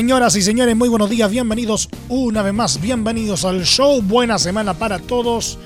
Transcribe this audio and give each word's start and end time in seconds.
Señoras 0.00 0.34
y 0.34 0.40
señores, 0.40 0.74
muy 0.74 0.88
buenos 0.88 1.10
días, 1.10 1.30
bienvenidos 1.30 1.90
una 2.08 2.40
vez 2.40 2.54
más, 2.54 2.80
bienvenidos 2.80 3.44
al 3.44 3.66
show, 3.66 4.00
buena 4.00 4.38
semana 4.38 4.72
para 4.72 4.98
todos. 4.98 5.58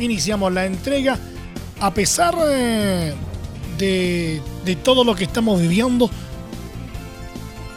Iniciamos 0.00 0.54
la 0.54 0.64
entrega. 0.64 1.18
A 1.80 1.92
pesar 1.92 2.34
de, 2.34 3.12
de, 3.76 4.76
todo 4.82 5.04
lo 5.04 5.14
que 5.14 5.24
estamos 5.24 5.60
viviendo, 5.60 6.08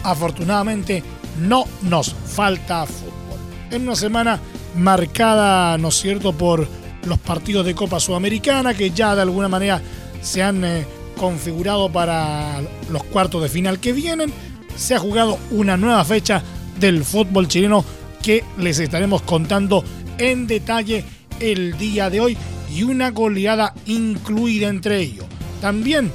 afortunadamente 0.01 1.03
no 1.41 1.65
nos 1.81 2.13
falta 2.13 2.85
fútbol. 2.85 3.39
En 3.71 3.81
una 3.81 3.97
semana 3.97 4.39
marcada, 4.77 5.77
¿no 5.77 5.89
es 5.89 5.95
cierto?, 5.95 6.31
por 6.31 6.69
los 7.03 7.19
partidos 7.19 7.65
de 7.65 7.75
Copa 7.75 7.99
Sudamericana 7.99 8.73
que 8.73 8.91
ya 8.91 9.13
de 9.13 9.23
alguna 9.23 9.49
manera 9.49 9.81
se 10.21 10.41
han 10.41 10.63
eh, 10.63 10.85
configurado 11.17 11.91
para 11.91 12.61
los 12.89 13.03
cuartos 13.03 13.43
de 13.43 13.49
final 13.49 13.81
que 13.81 13.91
vienen 13.91 14.31
se 14.77 14.95
ha 14.95 14.99
jugado 14.99 15.37
una 15.51 15.75
nueva 15.75 16.05
fecha 16.05 16.41
del 16.79 17.03
fútbol 17.03 17.47
chileno 17.47 17.83
que 18.21 18.43
les 18.57 18.79
estaremos 18.79 19.23
contando 19.23 19.83
en 20.17 20.47
detalle 20.47 21.03
el 21.39 21.77
día 21.77 22.09
de 22.09 22.19
hoy 22.19 22.37
y 22.73 22.83
una 22.83 23.11
goleada 23.11 23.73
incluida 23.87 24.67
entre 24.67 24.99
ellos. 24.99 25.25
También 25.61 26.11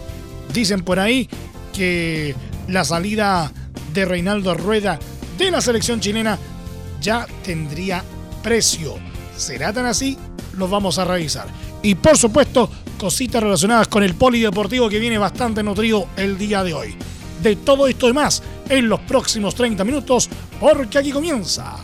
dicen 0.53 0.83
por 0.83 1.01
ahí 1.01 1.29
que 1.73 2.35
la 2.69 2.85
salida 2.85 3.53
de 3.93 4.05
Reinaldo 4.05 4.55
Rueda 4.55 4.99
de 5.37 5.51
la 5.51 5.61
selección 5.61 6.01
chilena 6.01 6.39
ya 7.01 7.27
tendría 7.45 8.05
precio. 8.43 8.95
¿Será 9.37 9.73
tan 9.73 9.87
así? 9.87 10.17
Lo 10.57 10.69
vamos 10.69 10.99
a 10.99 11.05
revisar. 11.05 11.49
Y 11.83 11.97
por 11.97 12.17
supuesto, 12.17 12.71
cositas 12.99 13.43
relacionadas 13.43 13.89
con 13.89 14.05
el 14.05 14.15
polideportivo 14.15 14.89
que 14.89 15.01
viene 15.01 15.19
bastante 15.19 15.63
nutrido 15.63 16.07
el 16.17 16.39
día 16.39 16.63
de 16.63 16.75
hoy 16.75 16.97
de 17.43 17.57
todo 17.57 17.87
esto 17.87 18.09
y 18.09 18.13
más 18.13 18.43
en 18.69 18.89
los 18.89 19.01
próximos 19.01 19.55
30 19.55 19.85
minutos, 19.85 20.29
porque 20.61 20.99
aquí 20.99 21.11
comienza 21.11 21.77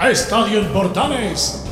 Estadio 0.00 0.60
en 0.60 0.66
Portales 0.72 1.62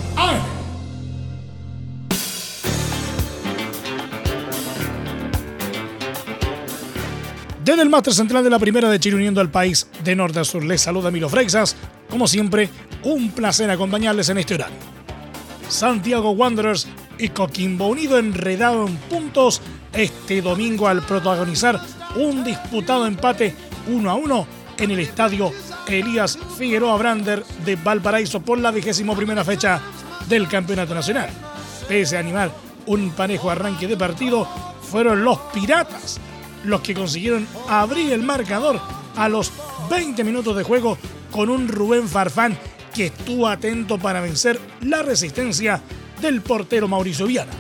Desde 7.65 7.81
el 7.81 7.89
máster 7.89 8.13
central 8.13 8.45
de 8.45 8.51
la 8.51 8.59
primera 8.59 8.91
de 8.91 9.01
Chile 9.01 9.17
uniendo 9.17 9.41
al 9.41 9.51
país 9.51 9.89
de 10.05 10.15
norte 10.15 10.39
a 10.39 10.45
sur, 10.45 10.63
les 10.63 10.83
saluda 10.83 11.11
Milo 11.11 11.31
Freixas. 11.31 11.75
Como 12.11 12.29
siempre, 12.29 12.69
un 13.05 13.31
placer 13.31 13.71
acompañarles 13.71 14.29
en 14.29 14.37
este 14.37 14.57
horario. 14.57 14.77
Santiago 15.71 16.33
Wanderers 16.33 16.87
y 17.19 17.31
Coquimbo 17.31 17.89
Unido 17.89 18.19
enredado 18.19 18.87
en 18.87 18.97
puntos 18.97 19.63
este 19.95 20.43
domingo 20.43 20.89
al 20.89 21.01
protagonizar 21.07 21.81
un 22.17 22.45
disputado 22.45 23.07
empate 23.07 23.55
1 23.89 24.11
a 24.11 24.15
1 24.15 24.47
en 24.79 24.91
el 24.91 25.01
estadio 25.01 25.53
Elías 25.87 26.39
Figueroa 26.57 26.97
Brander 26.97 27.45
de 27.65 27.77
Valparaíso 27.77 28.41
por 28.41 28.59
la 28.59 28.71
vigésimo 28.71 29.15
primera 29.15 29.45
fecha 29.45 29.81
del 30.29 30.49
Campeonato 30.49 30.95
Nacional. 30.95 31.31
Pese 31.89 32.17
a 32.17 32.21
animar 32.21 32.51
un 32.87 33.11
parejo 33.11 33.51
arranque 33.51 33.87
de 33.87 33.97
partido, 33.97 34.49
fueron 34.83 35.25
los 35.25 35.39
Piratas 35.53 36.21
los 36.65 36.81
que 36.81 36.95
consiguieron 36.95 37.47
abrir 37.69 38.13
el 38.13 38.23
marcador 38.23 38.81
a 39.17 39.29
los 39.29 39.53
20 39.91 40.25
minutos 40.25 40.57
de 40.57 40.63
juego 40.63 40.97
con 41.31 41.51
un 41.51 41.69
Rubén 41.69 42.09
Farfán 42.09 42.57
que 42.95 43.07
estuvo 43.07 43.49
atento 43.49 43.99
para 43.99 44.21
vencer 44.21 44.59
la 44.81 45.03
resistencia 45.03 45.81
del 46.21 46.41
portero 46.41 46.89
Mauricio 46.89 47.27
Viana. 47.27 47.53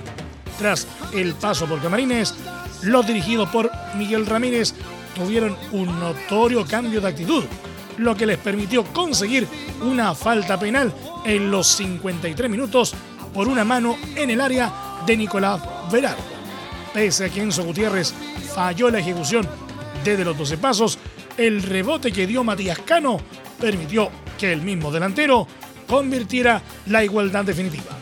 Tras 0.59 0.87
el 1.13 1.35
paso 1.35 1.67
por 1.67 1.83
Camarines, 1.83 2.35
los 2.85 3.07
dirigidos 3.07 3.49
por 3.49 3.71
Miguel 3.97 4.27
Ramírez 4.27 4.75
tuvieron 5.15 5.57
un 5.73 5.99
notorio 5.99 6.65
cambio 6.65 7.01
de 7.01 7.09
actitud, 7.09 7.45
lo 7.99 8.17
que 8.17 8.27
les 8.27 8.39
permitió 8.39 8.85
conseguir 8.85 9.47
una 9.83 10.15
falta 10.15 10.59
penal 10.59 10.93
en 11.25 11.51
los 11.51 11.69
53 11.69 12.51
minutos 12.51 12.95
por 13.33 13.49
una 13.49 13.65
mano 13.65 13.97
en 14.17 14.31
el 14.31 14.41
área 14.41 14.73
de 15.07 15.17
Nicolás 15.17 15.61
Velardo. 15.91 16.23
Pese 16.93 17.25
a 17.25 17.29
que 17.29 17.43
Enzo 17.43 17.65
Gutiérrez 17.65 18.15
falló 18.55 18.91
la 18.91 19.01
ejecución 19.01 19.49
desde 20.05 20.25
los 20.25 20.37
12 20.37 20.59
pasos, 20.59 20.99
el 21.37 21.63
rebote 21.63 22.13
que 22.13 22.27
dio 22.27 22.45
Matías 22.45 22.79
Cano 22.81 23.19
permitió 23.61 24.11
que 24.39 24.53
el 24.53 24.63
mismo 24.63 24.93
delantero 24.93 25.47
convirtiera 25.89 26.63
la 26.87 27.03
igualdad 27.05 27.45
definitiva. 27.45 27.99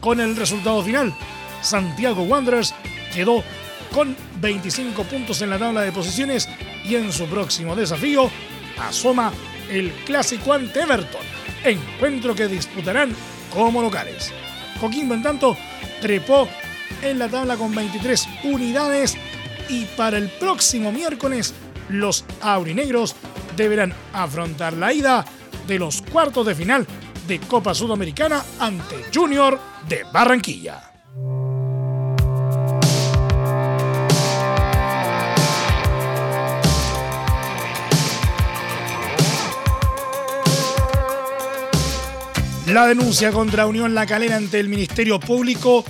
Con 0.00 0.20
el 0.20 0.36
resultado 0.36 0.82
final, 0.82 1.14
Santiago 1.62 2.22
Wanderers 2.22 2.74
quedó 3.12 3.42
con 3.92 4.16
25 4.40 5.02
puntos 5.04 5.42
en 5.42 5.50
la 5.50 5.58
tabla 5.58 5.82
de 5.82 5.92
posiciones 5.92 6.48
y 6.84 6.94
en 6.94 7.12
su 7.12 7.26
próximo 7.26 7.74
desafío 7.74 8.30
asoma 8.78 9.32
el 9.70 9.90
clásico 10.04 10.52
ante 10.52 10.80
Everton, 10.80 11.22
encuentro 11.64 12.34
que 12.34 12.46
disputarán 12.46 13.14
como 13.52 13.82
locales. 13.82 14.32
Coquimbo, 14.80 15.14
en 15.14 15.22
tanto, 15.22 15.56
trepó 16.00 16.48
en 17.02 17.18
la 17.18 17.28
tabla 17.28 17.56
con 17.56 17.74
23 17.74 18.28
unidades 18.44 19.16
y 19.68 19.84
para 19.96 20.18
el 20.18 20.28
próximo 20.28 20.92
miércoles 20.92 21.54
los 21.88 22.24
aurinegros 22.40 23.16
deberán 23.56 23.94
afrontar 24.12 24.74
la 24.74 24.92
ida 24.92 25.24
de 25.66 25.78
los 25.78 26.02
cuartos 26.02 26.46
de 26.46 26.54
final 26.54 26.86
de 27.26 27.40
Copa 27.40 27.74
Sudamericana 27.74 28.44
ante 28.60 29.04
Junior 29.12 29.58
de 29.88 30.04
Barranquilla. 30.12 30.95
La 42.66 42.84
denuncia 42.84 43.30
contra 43.30 43.68
Unión 43.68 43.94
La 43.94 44.06
Calera 44.06 44.34
ante 44.34 44.58
el 44.58 44.68
Ministerio 44.68 45.20
Público 45.20 45.84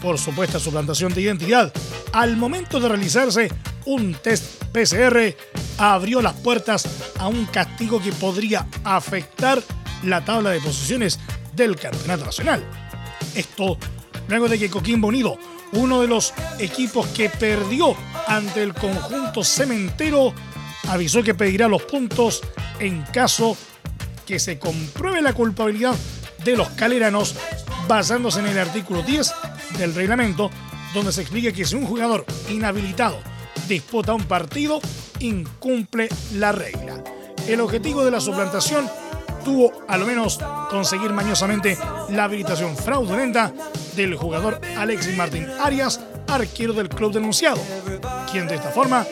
por 0.00 0.18
supuesta 0.18 0.58
suplantación 0.58 1.12
de 1.12 1.20
identidad. 1.20 1.70
Al 2.14 2.38
momento 2.38 2.80
de 2.80 2.88
realizarse 2.88 3.52
un 3.84 4.14
test 4.14 4.64
PCR, 4.72 5.36
abrió 5.76 6.22
las 6.22 6.32
puertas 6.32 6.88
a 7.18 7.28
un 7.28 7.44
castigo 7.44 8.00
que 8.00 8.12
podría 8.12 8.66
afectar 8.82 9.62
la 10.04 10.24
tabla 10.24 10.50
de 10.50 10.60
posiciones 10.60 11.20
del 11.54 11.76
Campeonato 11.76 12.24
Nacional. 12.24 12.64
Esto 13.34 13.76
luego 14.26 14.48
de 14.48 14.58
que 14.58 14.70
Coquimbo 14.70 15.08
Unido, 15.08 15.36
uno 15.72 16.00
de 16.00 16.08
los 16.08 16.32
equipos 16.58 17.08
que 17.08 17.28
perdió 17.28 17.94
ante 18.26 18.62
el 18.62 18.72
conjunto 18.72 19.44
cementero, 19.44 20.32
avisó 20.88 21.22
que 21.22 21.34
pedirá 21.34 21.68
los 21.68 21.82
puntos 21.82 22.40
en 22.78 23.02
caso 23.02 23.54
que 24.26 24.38
se 24.38 24.58
compruebe 24.58 25.20
la 25.20 25.34
culpabilidad 25.34 25.94
de 26.44 26.56
los 26.56 26.68
caleranos 26.70 27.34
basándose 27.88 28.40
en 28.40 28.46
el 28.46 28.58
artículo 28.58 29.02
10 29.02 29.32
del 29.78 29.94
reglamento, 29.94 30.50
donde 30.94 31.12
se 31.12 31.22
explica 31.22 31.52
que 31.52 31.64
si 31.64 31.74
un 31.74 31.86
jugador 31.86 32.24
inhabilitado 32.48 33.18
disputa 33.68 34.14
un 34.14 34.24
partido, 34.24 34.80
incumple 35.20 36.08
la 36.34 36.52
regla. 36.52 37.02
El 37.46 37.60
objetivo 37.60 38.04
de 38.04 38.10
la 38.10 38.20
suplantación 38.20 38.88
tuvo 39.44 39.72
al 39.88 40.04
menos 40.04 40.38
conseguir 40.70 41.12
mañosamente 41.12 41.76
la 42.10 42.24
habilitación 42.24 42.76
fraudulenta 42.76 43.52
del 43.96 44.14
jugador 44.14 44.60
Alexis 44.76 45.16
Martín 45.16 45.46
Arias, 45.60 46.00
arquero 46.28 46.72
del 46.72 46.88
club 46.88 47.12
denunciado, 47.12 47.60
quien 48.30 48.46
de 48.46 48.54
esta 48.54 48.70
forma 48.70 49.04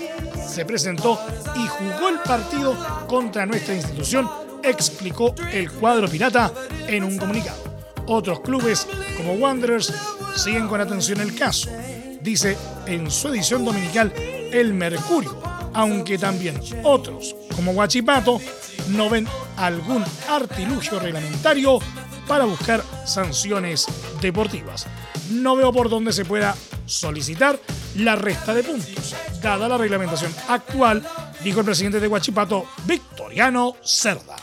se 0.49 0.65
presentó 0.65 1.19
y 1.57 1.67
jugó 1.67 2.09
el 2.09 2.19
partido 2.21 2.77
contra 3.09 3.47
nuestra 3.47 3.75
institución 3.75 4.29
explicó 4.63 5.35
el 5.53 5.71
cuadro 5.71 6.09
pirata 6.09 6.53
en 6.87 7.05
un 7.05 7.17
comunicado. 7.17 7.63
Otros 8.07 8.41
clubes, 8.41 8.87
como 9.17 9.35
Wanderers, 9.35 9.93
siguen 10.37 10.69
con 10.69 10.81
atención 10.81 11.21
el 11.21 11.35
caso, 11.35 11.71
dice 12.21 12.57
en 12.87 13.11
su 13.11 13.29
edición 13.29 13.65
dominical 13.65 14.13
El 14.17 14.75
Mercurio, 14.75 15.41
aunque 15.75 16.19
también 16.19 16.61
otros, 16.83 17.37
como 17.55 17.73
Guachipato, 17.73 18.41
no 18.89 19.09
ven 19.11 19.29
algún 19.57 20.05
artilugio 20.29 20.99
reglamentario 20.99 21.79
para 22.27 22.45
buscar 22.45 22.83
sanciones 23.07 23.87
deportivas. 24.21 24.87
No 25.31 25.57
veo 25.57 25.73
por 25.73 25.89
dónde 25.89 26.13
se 26.13 26.25
pueda 26.25 26.57
solicitar 26.87 27.59
la 27.97 28.17
resta 28.17 28.55
de 28.55 28.63
puntos, 28.63 29.15
dada 29.41 29.69
la 29.69 29.79
reglamentación 29.79 30.35
actual 30.49 31.05
dijo 31.43 31.61
el 31.61 31.67
presidente 31.67 32.01
de 32.01 32.09
Huachipato, 32.09 32.67
Victoriano 32.85 33.77
Cerda. 33.83 34.37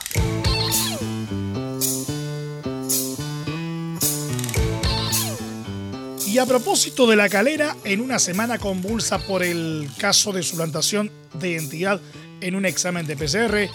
Y 6.38 6.40
a 6.40 6.46
propósito 6.46 7.08
de 7.08 7.16
la 7.16 7.30
calera, 7.30 7.76
en 7.84 8.00
una 8.00 8.20
semana 8.20 8.60
convulsa 8.60 9.18
por 9.18 9.42
el 9.42 9.90
caso 9.98 10.32
de 10.32 10.44
suplantación 10.44 11.10
de 11.34 11.50
identidad 11.50 12.00
en 12.42 12.54
un 12.54 12.64
examen 12.68 13.08
de 13.08 13.18
PCR, 13.18 13.68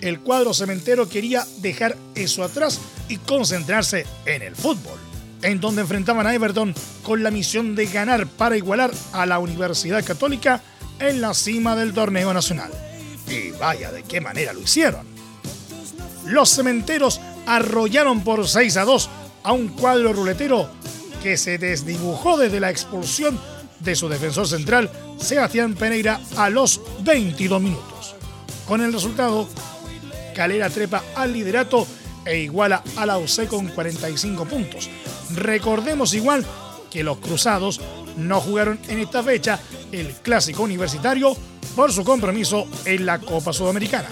el 0.00 0.20
cuadro 0.20 0.54
cementero 0.54 1.10
quería 1.10 1.46
dejar 1.58 1.94
eso 2.14 2.42
atrás 2.42 2.80
y 3.10 3.18
concentrarse 3.18 4.06
en 4.24 4.40
el 4.40 4.56
fútbol, 4.56 4.98
en 5.42 5.60
donde 5.60 5.82
enfrentaban 5.82 6.26
a 6.26 6.34
Everton 6.34 6.74
con 7.02 7.22
la 7.22 7.30
misión 7.30 7.74
de 7.74 7.84
ganar 7.84 8.28
para 8.28 8.56
igualar 8.56 8.90
a 9.12 9.26
la 9.26 9.38
Universidad 9.38 10.02
Católica 10.02 10.62
en 10.98 11.20
la 11.20 11.34
cima 11.34 11.76
del 11.76 11.92
torneo 11.92 12.32
nacional. 12.32 12.70
Y 13.28 13.50
vaya 13.58 13.92
de 13.92 14.04
qué 14.04 14.22
manera 14.22 14.54
lo 14.54 14.62
hicieron. 14.62 15.06
Los 16.24 16.48
cementeros 16.48 17.20
arrollaron 17.44 18.24
por 18.24 18.48
6 18.48 18.74
a 18.78 18.84
2 18.86 19.10
a 19.42 19.52
un 19.52 19.68
cuadro 19.68 20.14
ruletero 20.14 20.70
que 21.24 21.38
se 21.38 21.56
desdibujó 21.56 22.36
desde 22.36 22.60
la 22.60 22.70
expulsión 22.70 23.40
de 23.80 23.96
su 23.96 24.10
defensor 24.10 24.46
central, 24.46 24.90
Sebastián 25.18 25.74
Pereira, 25.74 26.20
a 26.36 26.50
los 26.50 26.82
22 27.00 27.62
minutos. 27.62 28.14
Con 28.68 28.82
el 28.82 28.92
resultado, 28.92 29.48
Calera 30.36 30.68
trepa 30.68 31.02
al 31.16 31.32
liderato 31.32 31.86
e 32.26 32.40
iguala 32.40 32.84
a 32.96 33.06
la 33.06 33.16
UC 33.16 33.46
con 33.48 33.68
45 33.68 34.44
puntos. 34.44 34.90
Recordemos 35.34 36.12
igual 36.12 36.44
que 36.90 37.02
los 37.02 37.16
Cruzados 37.16 37.80
no 38.18 38.42
jugaron 38.42 38.78
en 38.88 38.98
esta 38.98 39.22
fecha 39.22 39.58
el 39.92 40.08
clásico 40.16 40.62
universitario 40.62 41.34
por 41.74 41.90
su 41.90 42.04
compromiso 42.04 42.66
en 42.84 43.06
la 43.06 43.18
Copa 43.18 43.54
Sudamericana. 43.54 44.10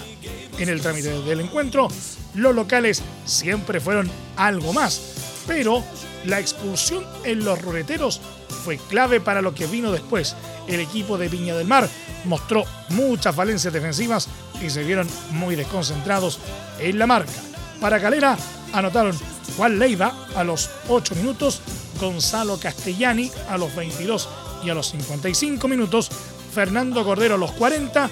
En 0.57 0.67
el 0.67 0.81
trámite 0.81 1.09
del 1.21 1.41
encuentro, 1.41 1.89
los 2.33 2.55
locales 2.55 3.03
siempre 3.23 3.79
fueron 3.79 4.09
algo 4.35 4.73
más, 4.73 5.43
pero 5.45 5.83
la 6.25 6.39
expulsión 6.39 7.05
en 7.23 7.43
los 7.43 7.61
ruleteros 7.61 8.21
fue 8.63 8.77
clave 8.77 9.19
para 9.19 9.41
lo 9.41 9.53
que 9.53 9.67
vino 9.67 9.91
después. 9.91 10.35
El 10.67 10.79
equipo 10.79 11.17
de 11.17 11.27
Viña 11.27 11.55
del 11.55 11.67
Mar 11.67 11.89
mostró 12.25 12.63
muchas 12.89 13.35
falencias 13.35 13.73
defensivas 13.73 14.27
y 14.61 14.69
se 14.69 14.83
vieron 14.83 15.07
muy 15.31 15.55
desconcentrados 15.55 16.39
en 16.79 16.97
la 16.97 17.07
marca. 17.07 17.33
Para 17.81 17.99
Calera 17.99 18.37
anotaron 18.71 19.17
Juan 19.57 19.77
Leiva 19.77 20.13
a 20.35 20.43
los 20.43 20.69
8 20.87 21.15
minutos, 21.15 21.61
Gonzalo 21.99 22.57
Castellani 22.57 23.29
a 23.49 23.57
los 23.57 23.75
22 23.75 24.29
y 24.63 24.69
a 24.69 24.73
los 24.73 24.91
55 24.91 25.67
minutos, 25.67 26.09
Fernando 26.53 27.03
Cordero 27.03 27.35
a 27.35 27.37
los 27.37 27.51
40, 27.51 28.09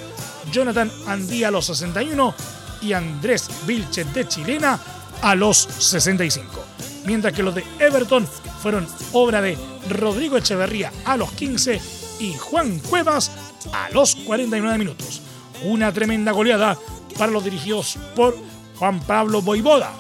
Jonathan 0.52 0.92
Andía 1.08 1.48
a 1.48 1.52
los 1.52 1.68
61 1.68 2.36
y 2.82 2.94
Andrés 2.94 3.48
Vilches 3.66 4.14
de 4.14 4.28
Chilena 4.28 4.80
a 5.22 5.36
los 5.36 5.58
65 5.78 6.72
mientras 7.06 7.34
que 7.34 7.44
los 7.44 7.56
de 7.56 7.64
Everton 7.80 8.28
fueron 8.62 8.88
obra 9.14 9.42
de 9.42 9.58
Rodrigo 9.90 10.38
Echeverría 10.38 10.92
a 11.06 11.18
los 11.18 11.32
15 11.32 11.80
y 12.20 12.34
Juan 12.34 12.80
Cuevas 12.80 13.32
a 13.74 13.90
los 13.92 14.16
49 14.16 14.78
minutos. 14.78 15.22
Una 15.64 15.92
tremenda 15.92 16.32
goleada 16.32 16.78
para 17.18 17.32
los 17.32 17.44
dirigidos 17.44 17.98
por 18.16 18.38
Juan 18.78 19.00
Pablo 19.02 19.42
Boivoda, 19.42 19.92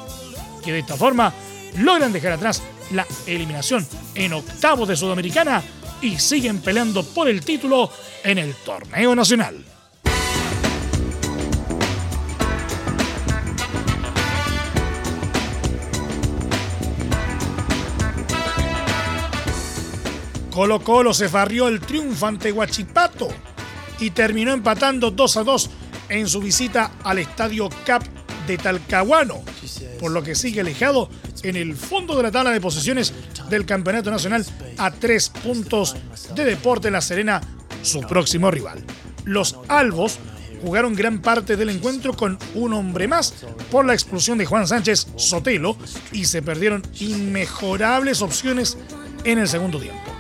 que 0.63 0.71
de 0.71 0.80
esta 0.80 0.95
forma 0.95 1.33
logran 1.77 2.12
dejar 2.12 2.33
atrás 2.33 2.62
la 2.92 3.06
eliminación 3.25 3.88
en 4.15 4.33
octavos 4.33 4.88
de 4.88 4.95
Sudamericana 4.95 5.62
y 6.01 6.18
siguen 6.18 6.62
peleando 6.62 7.03
por 7.03 7.27
el 7.27 7.44
título 7.45 7.89
en 8.24 8.38
el 8.38 8.56
torneo 8.56 9.15
nacional. 9.15 9.63
Colo 20.51 20.81
Colo 20.81 21.13
se 21.13 21.30
farrió 21.30 21.69
el 21.69 21.80
triunfo 21.80 22.27
ante 22.27 22.51
Huachipato 22.51 23.30
y 24.00 24.09
terminó 24.09 24.51
empatando 24.51 25.09
2 25.09 25.38
a 25.38 25.44
2 25.44 25.69
en 26.09 26.27
su 26.27 26.42
visita 26.42 26.92
al 27.03 27.19
estadio 27.19 27.69
CAP 27.86 28.03
de 28.48 28.57
Talcahuano, 28.57 29.42
por 30.00 30.12
lo 30.12 30.21
que 30.21 30.36
sigue 30.36 30.59
alejado 30.59 31.09
en 31.44 31.56
el 31.56 31.75
fondo 31.75 32.18
de 32.18 32.24
la 32.24 32.31
tabla 32.31 32.51
de 32.51 32.59
posiciones 32.59 33.13
del 33.50 33.65
Campeonato 33.65 34.12
Nacional 34.12 34.45
a 34.77 34.92
tres 34.92 35.30
puntos 35.30 35.95
de 36.36 36.44
Deporte 36.44 36.92
La 36.92 37.00
Serena, 37.00 37.39
su 37.81 38.01
próximo 38.01 38.51
rival. 38.51 38.83
Los 39.24 39.56
Albos 39.69 40.19
jugaron 40.62 40.95
gran 40.95 41.21
parte 41.21 41.56
del 41.56 41.69
encuentro 41.69 42.13
con 42.13 42.38
un 42.56 42.74
hombre 42.74 43.07
más 43.07 43.33
por 43.71 43.86
la 43.86 43.94
expulsión 43.94 44.38
de 44.38 44.45
Juan 44.45 44.68
Sánchez 44.68 45.07
Sotelo 45.15 45.77
y 46.12 46.25
se 46.25 46.42
perdieron 46.42 46.83
inmejorables 47.00 48.21
opciones 48.21 48.77
en 49.24 49.39
el 49.39 49.48
segundo 49.48 49.80
tiempo 49.80 50.11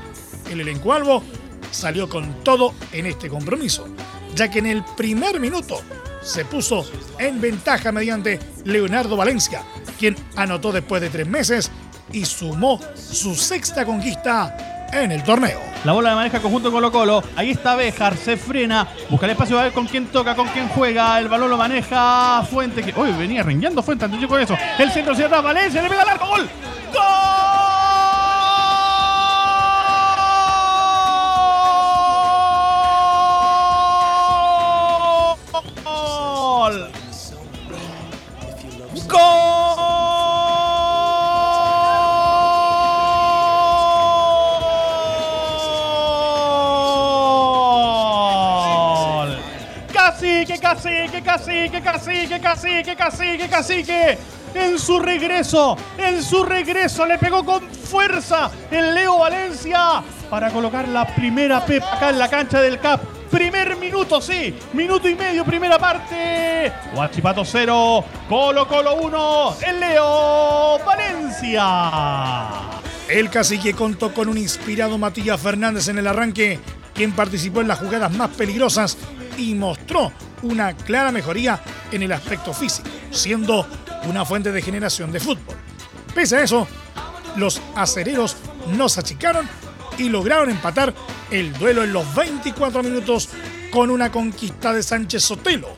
el 0.51 0.61
elenco 0.61 0.93
albo 0.93 1.23
salió 1.71 2.09
con 2.09 2.43
todo 2.43 2.73
en 2.91 3.05
este 3.05 3.29
compromiso, 3.29 3.87
ya 4.35 4.49
que 4.49 4.59
en 4.59 4.67
el 4.67 4.83
primer 4.97 5.39
minuto 5.39 5.81
se 6.21 6.45
puso 6.45 6.85
en 7.17 7.41
ventaja 7.41 7.91
mediante 7.91 8.39
Leonardo 8.65 9.17
Valencia, 9.17 9.63
quien 9.99 10.15
anotó 10.35 10.71
después 10.71 11.01
de 11.01 11.09
tres 11.09 11.27
meses 11.27 11.71
y 12.11 12.25
sumó 12.25 12.79
su 12.95 13.35
sexta 13.35 13.85
conquista 13.85 14.87
en 14.91 15.11
el 15.11 15.23
torneo. 15.23 15.59
La 15.83 15.93
bola 15.93 16.09
de 16.09 16.15
maneja 16.15 16.41
conjunto 16.41 16.71
Colo 16.71 16.91
Colo. 16.91 17.23
Ahí 17.35 17.51
está 17.51 17.75
Bejar, 17.75 18.15
se 18.17 18.37
frena, 18.37 18.87
busca 19.09 19.25
el 19.25 19.31
espacio 19.31 19.59
a 19.59 19.63
ver 19.63 19.71
con 19.71 19.87
quién 19.87 20.07
toca, 20.07 20.35
con 20.35 20.47
quién 20.49 20.67
juega. 20.69 21.17
El 21.19 21.27
balón 21.27 21.49
lo 21.49 21.57
maneja 21.57 22.43
Fuente. 22.49 22.83
Que, 22.83 22.93
uy, 22.99 23.11
venía 23.13 23.41
rengueando 23.41 23.81
Fuente, 23.81 24.05
antes 24.05 24.23
con 24.27 24.39
eso. 24.39 24.55
El 24.77 24.91
centro 24.91 25.13
atrás, 25.13 25.43
Valencia, 25.43 25.81
le 25.81 25.89
pega 25.89 26.03
el 26.03 26.09
arco, 26.09 26.27
gol. 26.27 26.49
¡Gol! 26.93 27.40
Cacique, 50.61 51.21
cacique, 51.21 51.81
cacique, 51.81 52.39
cacique, 52.39 52.95
cacique, 52.95 53.49
cacique. 53.49 54.17
En 54.53 54.77
su 54.79 54.99
regreso, 54.99 55.77
en 55.97 56.21
su 56.21 56.43
regreso 56.43 57.05
le 57.05 57.17
pegó 57.17 57.45
con 57.45 57.69
fuerza 57.69 58.51
el 58.69 58.93
Leo 58.93 59.19
Valencia 59.19 60.03
para 60.29 60.49
colocar 60.49 60.87
la 60.87 61.05
primera 61.05 61.65
pepa 61.65 61.95
acá 61.95 62.09
en 62.09 62.19
la 62.19 62.29
cancha 62.29 62.61
del 62.61 62.79
CAP. 62.79 63.20
Primer 63.31 63.77
minuto, 63.77 64.19
sí, 64.19 64.53
minuto 64.73 65.07
y 65.07 65.15
medio, 65.15 65.45
primera 65.45 65.79
parte. 65.79 66.73
Guachipato 66.93 67.45
0, 67.45 68.03
Colo 68.27 68.67
Colo 68.67 68.95
1, 68.95 69.55
el 69.67 69.79
Leo 69.79 70.77
Valencia. 70.85 72.51
El 73.07 73.29
cacique 73.29 73.73
contó 73.73 74.13
con 74.13 74.27
un 74.27 74.37
inspirado 74.37 74.97
Matías 74.97 75.39
Fernández 75.39 75.87
en 75.87 75.99
el 75.99 76.07
arranque, 76.07 76.59
quien 76.93 77.13
participó 77.13 77.61
en 77.61 77.69
las 77.69 77.79
jugadas 77.79 78.11
más 78.11 78.31
peligrosas 78.31 78.97
y 79.37 79.55
mostró 79.55 80.11
una 80.41 80.75
clara 80.75 81.13
mejoría 81.13 81.61
en 81.89 82.03
el 82.03 82.11
aspecto 82.11 82.51
físico, 82.51 82.89
siendo 83.11 83.65
una 84.09 84.25
fuente 84.25 84.51
de 84.51 84.61
generación 84.61 85.09
de 85.09 85.21
fútbol. 85.21 85.55
Pese 86.13 86.35
a 86.35 86.43
eso, 86.43 86.67
los 87.37 87.61
acereros 87.75 88.35
no 88.75 88.89
se 88.89 88.99
achicaron 88.99 89.47
y 89.97 90.09
lograron 90.09 90.49
empatar 90.49 90.93
el 91.29 91.53
duelo 91.53 91.83
en 91.83 91.93
los 91.93 92.13
24 92.15 92.83
minutos 92.83 93.29
con 93.71 93.89
una 93.89 94.11
conquista 94.11 94.73
de 94.73 94.83
Sánchez 94.83 95.23
Sotelo, 95.23 95.69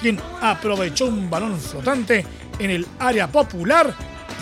quien 0.00 0.20
aprovechó 0.40 1.06
un 1.06 1.28
balón 1.28 1.58
flotante 1.58 2.24
en 2.58 2.70
el 2.70 2.86
área 2.98 3.26
popular 3.26 3.94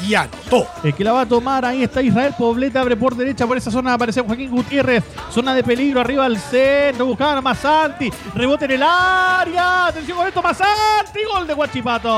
y 0.06 0.14
anotó. 0.14 0.66
El 0.82 0.94
que 0.94 1.04
la 1.04 1.12
va 1.12 1.22
a 1.22 1.28
tomar, 1.28 1.64
ahí 1.64 1.82
está 1.82 2.02
Israel 2.02 2.34
Poblete, 2.36 2.78
abre 2.78 2.96
por 2.96 3.16
derecha, 3.16 3.46
por 3.46 3.56
esa 3.56 3.70
zona 3.70 3.94
aparece 3.94 4.20
Joaquín 4.20 4.50
Gutiérrez, 4.50 5.04
zona 5.30 5.54
de 5.54 5.64
peligro 5.64 6.00
arriba 6.00 6.24
al 6.26 6.38
centro, 6.38 7.06
buscaban 7.06 7.38
a 7.38 7.40
Masanti, 7.40 8.10
rebote 8.34 8.66
en 8.66 8.72
el 8.72 8.82
área, 8.82 9.86
atención 9.86 10.18
con 10.18 10.26
esto, 10.26 10.42
Masanti, 10.42 11.20
gol 11.32 11.46
de 11.46 11.54
Guachipato. 11.54 12.08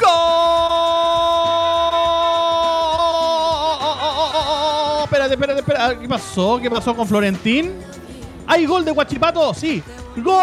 ¡Gol! 0.00 0.47
¿Qué 6.00 6.08
pasó? 6.08 6.58
¿Qué 6.60 6.70
pasó 6.70 6.94
con 6.94 7.06
Florentín? 7.06 7.74
¿Hay 8.46 8.64
gol 8.66 8.84
de 8.84 8.92
Guachipato? 8.92 9.52
Sí. 9.54 9.82
¡Gol! 10.16 10.38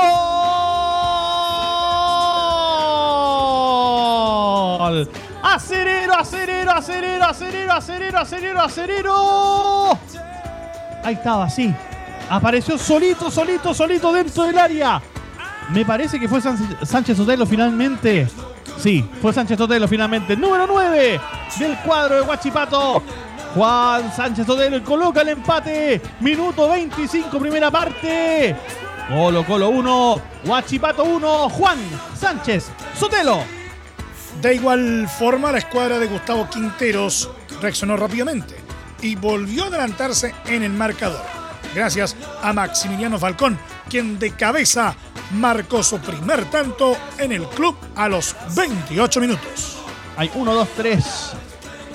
Acerero, 5.42 6.14
acerero, 6.14 6.72
acerero, 6.72 7.26
acerero, 7.26 7.74
acerero, 7.74 8.20
acerero, 8.20 8.62
acerero. 8.62 10.00
Ahí 11.04 11.16
estaba, 11.16 11.50
sí. 11.50 11.74
Apareció 12.30 12.78
solito, 12.78 13.32
solito, 13.32 13.74
solito 13.74 14.14
dentro 14.14 14.44
del 14.44 14.58
área. 14.58 15.02
Me 15.70 15.84
parece 15.86 16.20
que 16.20 16.28
fue 16.28 16.42
Sánchez 16.42 17.18
Sotelo 17.18 17.46
finalmente. 17.46 18.28
Sí, 18.78 19.08
fue 19.22 19.34
Sánchez 19.34 19.58
Sotelo 19.58 19.88
finalmente. 19.88 20.36
Número 20.36 20.68
9 20.68 21.20
del 21.60 21.78
cuadro 21.80 22.16
de 22.16 22.22
Guachipato. 22.22 23.02
Juan 23.56 24.14
Sánchez 24.14 24.46
Sotelo 24.46 24.84
coloca 24.84 25.22
el 25.22 25.30
empate. 25.30 26.02
Minuto 26.20 26.68
25, 26.68 27.40
primera 27.40 27.72
parte. 27.72 28.54
Colo 29.08 29.46
Colo 29.46 29.70
1, 29.70 30.22
Guachipato 30.44 31.06
1, 31.06 31.50
Juan 31.50 31.80
Sánchez 32.20 32.70
Sotelo. 33.00 33.40
De 34.42 34.56
igual 34.56 35.08
forma, 35.08 35.54
la 35.54 35.60
escuadra 35.60 36.00
de 36.00 36.08
Gustavo 36.08 36.50
Quinteros 36.50 37.30
reaccionó 37.62 37.96
rápidamente 37.96 38.58
y 39.02 39.16
volvió 39.16 39.64
a 39.64 39.68
adelantarse 39.68 40.36
en 40.48 40.64
el 40.64 40.74
marcador, 40.74 41.24
gracias 41.74 42.18
a 42.42 42.52
Maximiliano 42.52 43.18
Falcón, 43.18 43.58
quien 43.90 44.20
de 44.20 44.32
cabeza 44.32 44.96
marcó 45.32 45.82
su 45.82 45.98
primer 46.00 46.44
tanto 46.46 46.98
en 47.18 47.32
el 47.32 47.44
club 47.48 47.78
a 47.96 48.10
los 48.10 48.36
28 48.54 49.22
minutos. 49.22 49.78
Hay 50.18 50.30
1, 50.34 50.54
2, 50.54 50.68
3, 50.76 51.32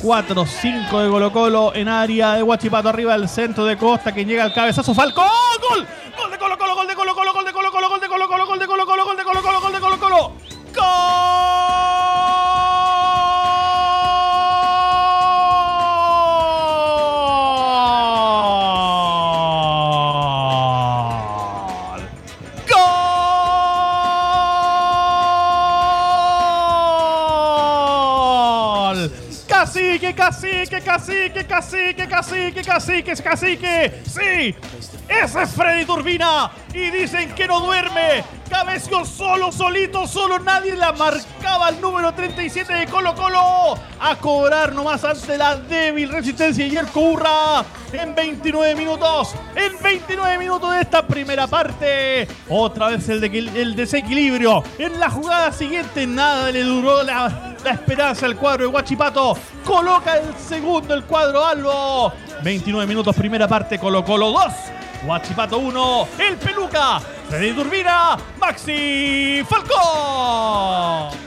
4, 0.02 0.46
5 0.46 1.00
de 1.00 1.10
Colo 1.10 1.32
Colo 1.32 1.74
en 1.74 1.88
área 1.88 2.34
de 2.34 2.42
Guachipato 2.42 2.88
arriba 2.88 3.12
del 3.18 3.28
centro 3.28 3.66
de 3.66 3.76
Costa, 3.76 4.12
que 4.12 4.24
llega 4.24 4.44
al 4.44 4.52
cabezazo 4.52 4.94
Falcón. 4.94 5.26
¡Gol! 5.68 5.86
¡Gol 6.16 6.30
de 6.30 6.38
Colo 6.38 6.56
Colo! 6.56 6.74
¡Gol 6.74 6.86
de 6.86 6.94
Colo 6.94 7.14
Colo! 7.14 7.32
¡Gol 7.32 7.44
de 7.44 7.52
Colo 7.52 7.70
Colo! 7.70 7.88
¡Gol 7.88 8.00
de 8.00 8.08
Colo 8.08 8.28
Colo! 8.28 8.46
¡Gol 8.46 8.58
de 8.58 8.66
Colo 8.66 8.86
Colo! 8.86 9.04
¡Gol 9.04 9.16
de 9.16 9.24
Colo 9.24 9.42
Colo! 9.42 9.60
¡Gol 9.60 9.72
de 9.72 9.80
Colo 9.80 10.00
Colo! 10.00 11.59
Cacique, 30.84 31.46
cacique, 31.46 32.08
cacique, 32.08 32.62
cacique, 32.62 32.62
cacique, 32.62 33.22
cacique. 33.22 34.02
Sí, 34.04 34.54
ese 35.08 35.42
es 35.42 35.50
Freddy 35.50 35.84
Turbina. 35.84 36.50
Y 36.72 36.90
dicen 36.90 37.34
que 37.34 37.46
no 37.46 37.60
duerme. 37.60 38.24
Cabeció 38.48 39.04
solo, 39.04 39.52
solito, 39.52 40.06
solo. 40.06 40.38
Nadie 40.38 40.74
la 40.76 40.92
marcaba 40.92 41.68
el 41.70 41.80
número 41.80 42.12
37 42.12 42.72
de 42.72 42.86
Colo 42.86 43.14
Colo. 43.14 43.78
A 44.00 44.16
cobrar 44.20 44.72
nomás 44.72 45.04
ante 45.04 45.36
la 45.36 45.56
débil 45.56 46.10
resistencia 46.10 46.64
de 46.64 46.70
Yerko 46.70 47.00
Urra. 47.00 47.64
En 47.92 48.14
29 48.14 48.74
minutos. 48.74 49.34
En 49.54 49.80
29 49.82 50.38
minutos 50.38 50.72
de 50.74 50.80
esta 50.80 51.06
primera 51.06 51.46
parte. 51.46 52.28
Otra 52.48 52.88
vez 52.88 53.08
el, 53.08 53.24
el 53.56 53.74
desequilibrio. 53.74 54.62
En 54.78 54.98
la 54.98 55.10
jugada 55.10 55.52
siguiente 55.52 56.06
nada 56.06 56.50
le 56.50 56.62
duró 56.62 57.02
la, 57.02 57.49
la 57.64 57.72
esperanza 57.72 58.26
al 58.26 58.36
cuadro 58.36 58.64
de 58.64 58.70
Guachipato. 58.70 59.36
Coloca 59.64 60.16
el 60.16 60.34
segundo 60.36 60.94
el 60.94 61.04
cuadro 61.04 61.44
Albo. 61.44 62.12
29 62.42 62.86
minutos 62.86 63.14
primera 63.14 63.46
parte. 63.46 63.78
Colo 63.78 64.04
Colo 64.04 64.30
2. 64.30 64.52
Guachipato 65.04 65.58
1, 65.58 66.08
el 66.18 66.36
Peluca, 66.36 67.00
Freddy 67.00 67.52
Turbina, 67.52 68.18
Maxi 68.38 69.42
Falcón. 69.48 71.18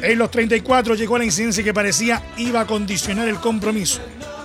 En 0.00 0.18
los 0.18 0.30
34 0.30 0.94
llegó 0.94 1.18
la 1.18 1.24
incidencia 1.24 1.62
que 1.62 1.74
parecía 1.74 2.22
iba 2.38 2.60
a 2.60 2.66
condicionar 2.66 3.28
el 3.28 3.38
compromiso, 3.38 4.00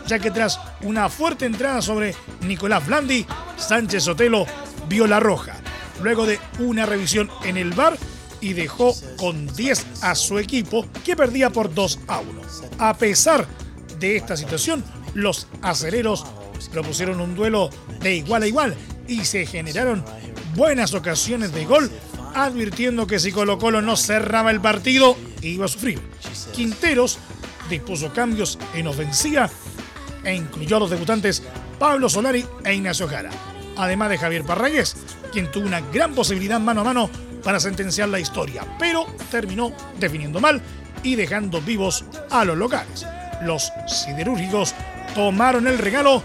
ya 0.06 0.20
que 0.20 0.32
tras 0.32 0.60
una 0.82 1.08
fuerte 1.08 1.46
entrada 1.46 1.82
sobre 1.82 2.14
Nicolás 2.42 2.86
Blandi, 2.86 3.26
Sánchez 3.56 4.04
Sotelo 4.04 4.46
vio 4.90 5.08
la 5.08 5.22
roja, 5.22 5.56
luego 6.04 6.26
de 6.26 6.38
una 6.60 6.86
revisión 6.86 7.30
en 7.46 7.56
el 7.56 7.72
bar 7.72 7.98
y 8.46 8.54
dejó 8.54 8.96
con 9.18 9.48
10 9.48 10.04
a 10.04 10.14
su 10.14 10.38
equipo 10.38 10.86
que 11.04 11.16
perdía 11.16 11.50
por 11.50 11.74
2 11.74 12.02
a 12.08 12.20
1. 12.20 12.42
A 12.78 12.96
pesar 12.96 13.48
de 14.00 14.18
esta 14.18 14.38
situación, 14.38 14.84
los 15.16 15.48
acereros 15.64 16.24
propusieron 16.72 17.22
un 17.22 17.34
duelo 17.34 17.72
de 18.02 18.18
igual 18.18 18.44
a 18.44 18.48
igual 18.48 18.76
y 19.08 19.26
se 19.26 19.48
generaron 19.48 20.06
buenas 20.54 20.94
ocasiones 20.94 21.54
de 21.54 21.66
gol, 21.66 21.90
advirtiendo 22.36 23.08
que 23.08 23.18
si 23.18 23.32
Colo 23.32 23.58
Colo 23.58 23.82
no 23.82 23.98
cerraba 23.98 24.52
el 24.52 24.62
partido, 24.62 25.18
iba 25.42 25.66
a 25.66 25.68
sufrir. 25.68 26.00
Quinteros 26.54 27.18
dispuso 27.68 28.14
cambios 28.14 28.60
en 28.76 28.86
ofensiva 28.86 29.50
e 30.24 30.36
incluyó 30.36 30.78
a 30.78 30.82
los 30.82 30.92
debutantes 30.92 31.42
Pablo 31.80 32.10
Solari 32.10 32.46
e 32.64 32.76
Ignacio 32.76 33.08
Jara, 33.08 33.32
además 33.76 34.12
de 34.12 34.20
Javier 34.20 34.44
Parragués, 34.44 34.98
quien 35.32 35.52
tuvo 35.52 35.66
una 35.66 35.82
gran 35.82 36.14
posibilidad 36.14 36.60
mano 36.60 36.82
a 36.82 36.84
mano 36.84 37.25
para 37.46 37.60
sentenciar 37.60 38.10
la 38.10 38.20
historia, 38.20 38.66
pero 38.80 39.06
terminó 39.30 39.72
definiendo 40.00 40.42
mal 40.42 40.60
y 41.04 41.16
dejando 41.16 41.62
vivos 41.62 42.04
a 42.32 42.44
los 42.44 42.58
locales. 42.58 43.06
Los 43.44 43.72
siderúrgicos 43.88 44.74
tomaron 45.14 45.68
el 45.68 45.78
regalo 45.78 46.24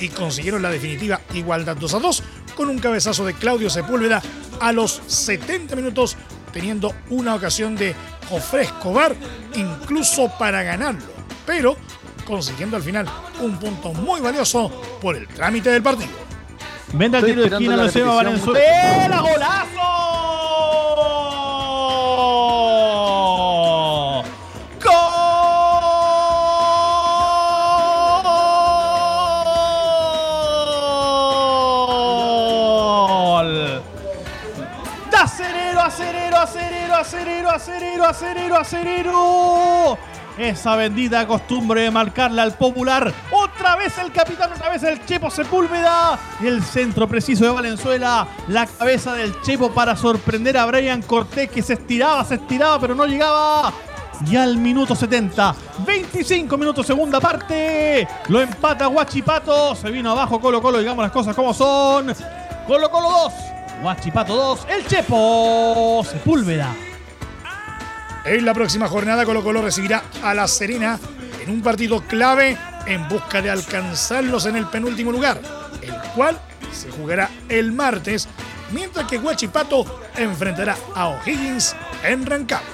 y 0.00 0.08
consiguieron 0.08 0.62
la 0.62 0.70
definitiva 0.70 1.20
igualdad 1.34 1.76
2 1.76 1.94
a 1.94 1.98
2 1.98 2.22
con 2.56 2.70
un 2.70 2.78
cabezazo 2.78 3.26
de 3.26 3.34
Claudio 3.34 3.68
Sepúlveda 3.68 4.22
a 4.60 4.72
los 4.72 5.02
70 5.06 5.76
minutos, 5.76 6.16
teniendo 6.54 6.94
una 7.10 7.34
ocasión 7.34 7.76
de 7.76 7.94
Jofre 8.30 8.62
Escobar 8.62 9.14
incluso 9.54 10.32
para 10.38 10.62
ganarlo, 10.62 11.12
pero 11.44 11.76
consiguiendo 12.24 12.78
al 12.78 12.82
final 12.82 13.06
un 13.42 13.58
punto 13.58 13.92
muy 13.92 14.22
valioso 14.22 14.70
por 15.02 15.16
el 15.16 15.28
trámite 15.28 15.68
del 15.68 15.82
partido. 15.82 16.12
Venda 16.94 17.18
el 17.18 17.26
tiro 17.26 17.42
de 17.42 17.48
esquina, 17.48 17.76
lo 17.76 18.16
Valenzuela. 18.16 19.20
¡Golazo! 19.20 20.01
Acerero, 37.02 37.50
acerero, 37.50 38.04
acerero, 38.06 38.56
acerero. 38.56 39.98
Esa 40.38 40.76
bendita 40.76 41.26
costumbre 41.26 41.82
de 41.82 41.90
marcarle 41.90 42.40
al 42.40 42.52
popular. 42.52 43.12
Otra 43.32 43.76
vez 43.76 43.98
el 43.98 44.12
capitán, 44.12 44.52
otra 44.52 44.70
vez 44.70 44.82
el 44.84 45.04
Chepo 45.04 45.28
Sepúlveda. 45.28 46.18
El 46.40 46.62
centro 46.62 47.08
preciso 47.08 47.44
de 47.44 47.50
Valenzuela. 47.50 48.26
La 48.48 48.66
cabeza 48.66 49.14
del 49.14 49.40
Chepo 49.42 49.72
para 49.72 49.96
sorprender 49.96 50.56
a 50.56 50.64
Brian 50.66 51.02
Cortés 51.02 51.50
que 51.50 51.60
se 51.60 51.74
estiraba, 51.74 52.24
se 52.24 52.36
estiraba, 52.36 52.78
pero 52.80 52.94
no 52.94 53.04
llegaba. 53.04 53.72
Y 54.24 54.36
al 54.36 54.56
minuto 54.56 54.94
70, 54.94 55.54
25 55.84 56.56
minutos 56.56 56.86
segunda 56.86 57.20
parte. 57.20 58.06
Lo 58.28 58.40
empata 58.40 58.86
Guachipato. 58.86 59.74
Se 59.74 59.90
vino 59.90 60.12
abajo 60.12 60.40
Colo 60.40 60.62
Colo, 60.62 60.78
digamos 60.78 61.02
las 61.02 61.12
cosas 61.12 61.34
como 61.34 61.52
son. 61.52 62.14
Colo 62.68 62.88
Colo 62.90 63.10
2, 63.10 63.32
Guachipato 63.82 64.36
2. 64.36 64.66
El 64.70 64.86
Chepo 64.86 66.02
Sepúlveda. 66.08 66.72
En 68.24 68.44
la 68.44 68.54
próxima 68.54 68.86
jornada 68.86 69.24
Colo 69.24 69.42
Colo 69.42 69.62
recibirá 69.62 70.04
a 70.22 70.32
La 70.32 70.46
Serena 70.46 70.98
en 71.42 71.50
un 71.50 71.60
partido 71.60 72.02
clave 72.02 72.56
en 72.86 73.08
busca 73.08 73.42
de 73.42 73.50
alcanzarlos 73.50 74.46
en 74.46 74.56
el 74.56 74.66
penúltimo 74.66 75.10
lugar, 75.10 75.40
el 75.80 75.94
cual 76.14 76.38
se 76.72 76.90
jugará 76.90 77.28
el 77.48 77.72
martes, 77.72 78.28
mientras 78.70 79.08
que 79.08 79.18
Huachipato 79.18 80.02
enfrentará 80.16 80.76
a 80.94 81.08
O'Higgins 81.08 81.74
en 82.04 82.24
Rancagua. 82.24 82.66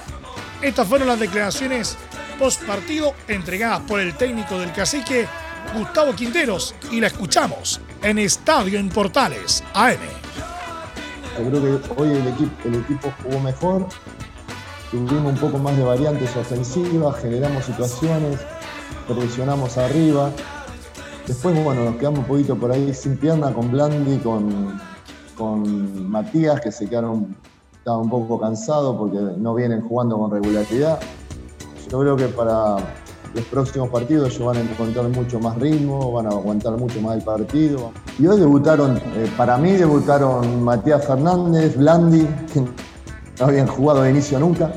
Estas 0.61 0.87
fueron 0.87 1.07
las 1.07 1.19
declaraciones 1.19 1.97
post 2.37 2.63
partido 2.63 3.13
entregadas 3.27 3.81
por 3.81 3.99
el 3.99 4.15
técnico 4.15 4.59
del 4.59 4.71
cacique 4.71 5.27
Gustavo 5.73 6.13
Quinteros 6.13 6.75
y 6.91 7.01
la 7.01 7.07
escuchamos 7.07 7.81
en 8.03 8.19
Estadio 8.19 8.79
en 8.79 8.89
Portales 8.89 9.63
AM. 9.73 9.97
Yo 11.37 11.49
creo 11.49 11.81
que 11.81 12.01
hoy 12.01 12.09
el 12.09 12.27
equipo, 12.27 12.53
el 12.65 12.75
equipo 12.75 13.13
jugó 13.23 13.39
mejor, 13.39 13.87
tuvimos 14.97 15.33
un 15.33 15.39
poco 15.39 15.57
más 15.57 15.77
de 15.77 15.83
variantes 15.83 16.35
ofensivas, 16.35 17.17
generamos 17.17 17.65
situaciones, 17.65 18.39
presionamos 19.07 19.77
arriba. 19.77 20.31
Después, 21.27 21.63
bueno, 21.63 21.85
nos 21.85 21.95
quedamos 21.97 22.19
un 22.19 22.25
poquito 22.25 22.55
por 22.55 22.71
ahí 22.71 22.93
sin 22.93 23.17
pierna 23.17 23.53
con 23.53 23.71
Blandi, 23.71 24.17
con, 24.17 24.79
con 25.37 26.09
Matías, 26.09 26.59
que 26.61 26.71
se 26.71 26.89
quedaron, 26.89 27.35
estaban 27.77 28.01
un 28.01 28.09
poco 28.09 28.39
cansados 28.39 28.95
porque 28.97 29.17
no 29.37 29.53
vienen 29.53 29.81
jugando 29.87 30.17
con 30.17 30.31
regularidad. 30.31 30.99
Yo 31.91 31.99
creo 31.99 32.15
que 32.15 32.27
para 32.27 32.77
los 33.33 33.45
próximos 33.45 33.89
partidos 33.89 34.33
ellos 34.33 34.45
van 34.45 34.57
a 34.57 34.61
encontrar 34.61 35.07
mucho 35.09 35.39
más 35.39 35.55
ritmo, 35.57 36.11
van 36.11 36.25
a 36.25 36.29
aguantar 36.29 36.77
mucho 36.77 36.99
más 37.01 37.17
el 37.17 37.23
partido. 37.23 37.91
Y 38.17 38.25
hoy 38.25 38.39
debutaron, 38.39 38.97
eh, 38.97 39.31
para 39.37 39.57
mí 39.57 39.73
debutaron 39.73 40.63
Matías 40.63 41.05
Fernández, 41.05 41.77
Blandi, 41.77 42.27
no 43.39 43.45
habían 43.45 43.67
jugado 43.67 44.03
de 44.03 44.11
inicio 44.11 44.39
nunca. 44.39 44.71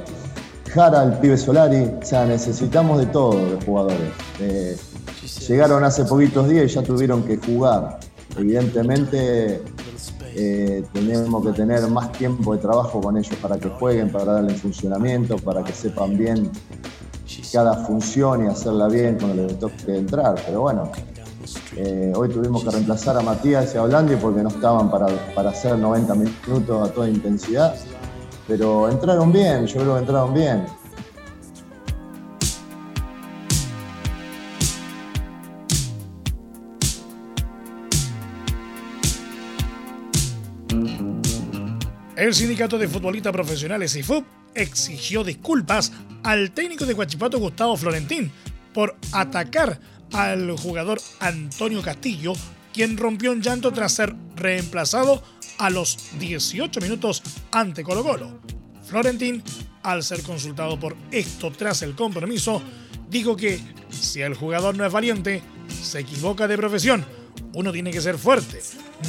Jara, 0.72 1.02
el 1.04 1.14
pibe 1.14 1.36
Solari, 1.36 1.82
o 2.00 2.04
sea, 2.04 2.24
necesitamos 2.24 2.98
de 2.98 3.06
todos 3.06 3.36
los 3.50 3.64
jugadores. 3.64 4.10
Eh, 4.40 4.76
llegaron 5.48 5.84
hace 5.84 6.04
poquitos 6.04 6.48
días 6.48 6.70
y 6.70 6.74
ya 6.74 6.82
tuvieron 6.82 7.22
que 7.24 7.36
jugar. 7.36 7.98
evidentemente 8.38 9.62
eh, 10.34 10.82
tenemos 10.94 11.44
que 11.44 11.52
tener 11.52 11.86
más 11.88 12.10
tiempo 12.12 12.54
de 12.54 12.62
trabajo 12.62 13.00
con 13.02 13.18
ellos 13.18 13.36
para 13.42 13.58
que 13.58 13.68
jueguen, 13.68 14.10
para 14.10 14.32
darle 14.32 14.54
funcionamiento, 14.54 15.36
para 15.36 15.62
que 15.62 15.72
sepan 15.72 16.16
bien 16.16 16.50
cada 17.52 17.74
función 17.84 18.44
y 18.44 18.48
hacerla 18.48 18.88
bien 18.88 19.18
cuando 19.18 19.46
les 19.46 19.58
toque 19.58 19.96
entrar. 19.96 20.36
Pero 20.46 20.62
bueno, 20.62 20.90
eh, 21.76 22.12
hoy 22.16 22.30
tuvimos 22.30 22.64
que 22.64 22.70
reemplazar 22.70 23.18
a 23.18 23.20
Matías 23.20 23.74
y 23.74 23.78
a 23.78 23.82
Blandi 23.82 24.16
porque 24.16 24.42
no 24.42 24.48
estaban 24.48 24.90
para, 24.90 25.06
para 25.34 25.50
hacer 25.50 25.76
90 25.76 26.14
minutos 26.14 26.88
a 26.88 26.92
toda 26.92 27.08
intensidad. 27.08 27.74
Pero 28.46 28.88
entraron 28.90 29.32
bien, 29.32 29.66
yo 29.66 29.80
creo 29.80 29.94
que 29.94 30.00
entraron 30.00 30.34
bien. 30.34 30.66
El 42.16 42.34
sindicato 42.34 42.78
de 42.78 42.86
futbolistas 42.86 43.32
profesionales 43.32 43.96
IFUB 43.96 44.24
exigió 44.54 45.24
disculpas 45.24 45.92
al 46.22 46.52
técnico 46.52 46.86
de 46.86 46.94
Guachipato 46.94 47.40
Gustavo 47.40 47.76
Florentín 47.76 48.30
por 48.72 48.96
atacar 49.12 49.80
al 50.12 50.52
jugador 50.52 51.00
Antonio 51.18 51.82
Castillo, 51.82 52.32
quien 52.72 52.96
rompió 52.96 53.32
en 53.32 53.42
llanto 53.42 53.72
tras 53.72 53.92
ser 53.92 54.14
reemplazado 54.36 55.22
a 55.58 55.70
los 55.70 55.98
18 56.18 56.80
minutos 56.80 57.22
ante 57.50 57.84
Colo 57.84 58.02
Colo. 58.02 58.40
Florentín, 58.84 59.42
al 59.82 60.02
ser 60.02 60.22
consultado 60.22 60.78
por 60.78 60.96
esto 61.10 61.50
tras 61.50 61.82
el 61.82 61.94
compromiso, 61.94 62.62
dijo 63.08 63.36
que 63.36 63.60
si 63.90 64.22
el 64.22 64.34
jugador 64.34 64.76
no 64.76 64.84
es 64.84 64.92
valiente, 64.92 65.42
se 65.82 66.00
equivoca 66.00 66.48
de 66.48 66.56
profesión. 66.56 67.04
Uno 67.54 67.72
tiene 67.72 67.90
que 67.90 68.00
ser 68.00 68.18
fuerte. 68.18 68.60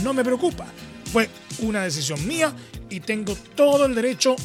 No 0.04 0.14
me 0.14 0.24
preocupa. 0.24 0.66
Fue 1.12 1.30
una 1.60 1.84
decisión 1.84 2.26
mía 2.28 2.54
y 2.90 3.00
tengo 3.00 3.36
todo 3.56 3.86
el 3.86 3.96
derecho 3.96 4.36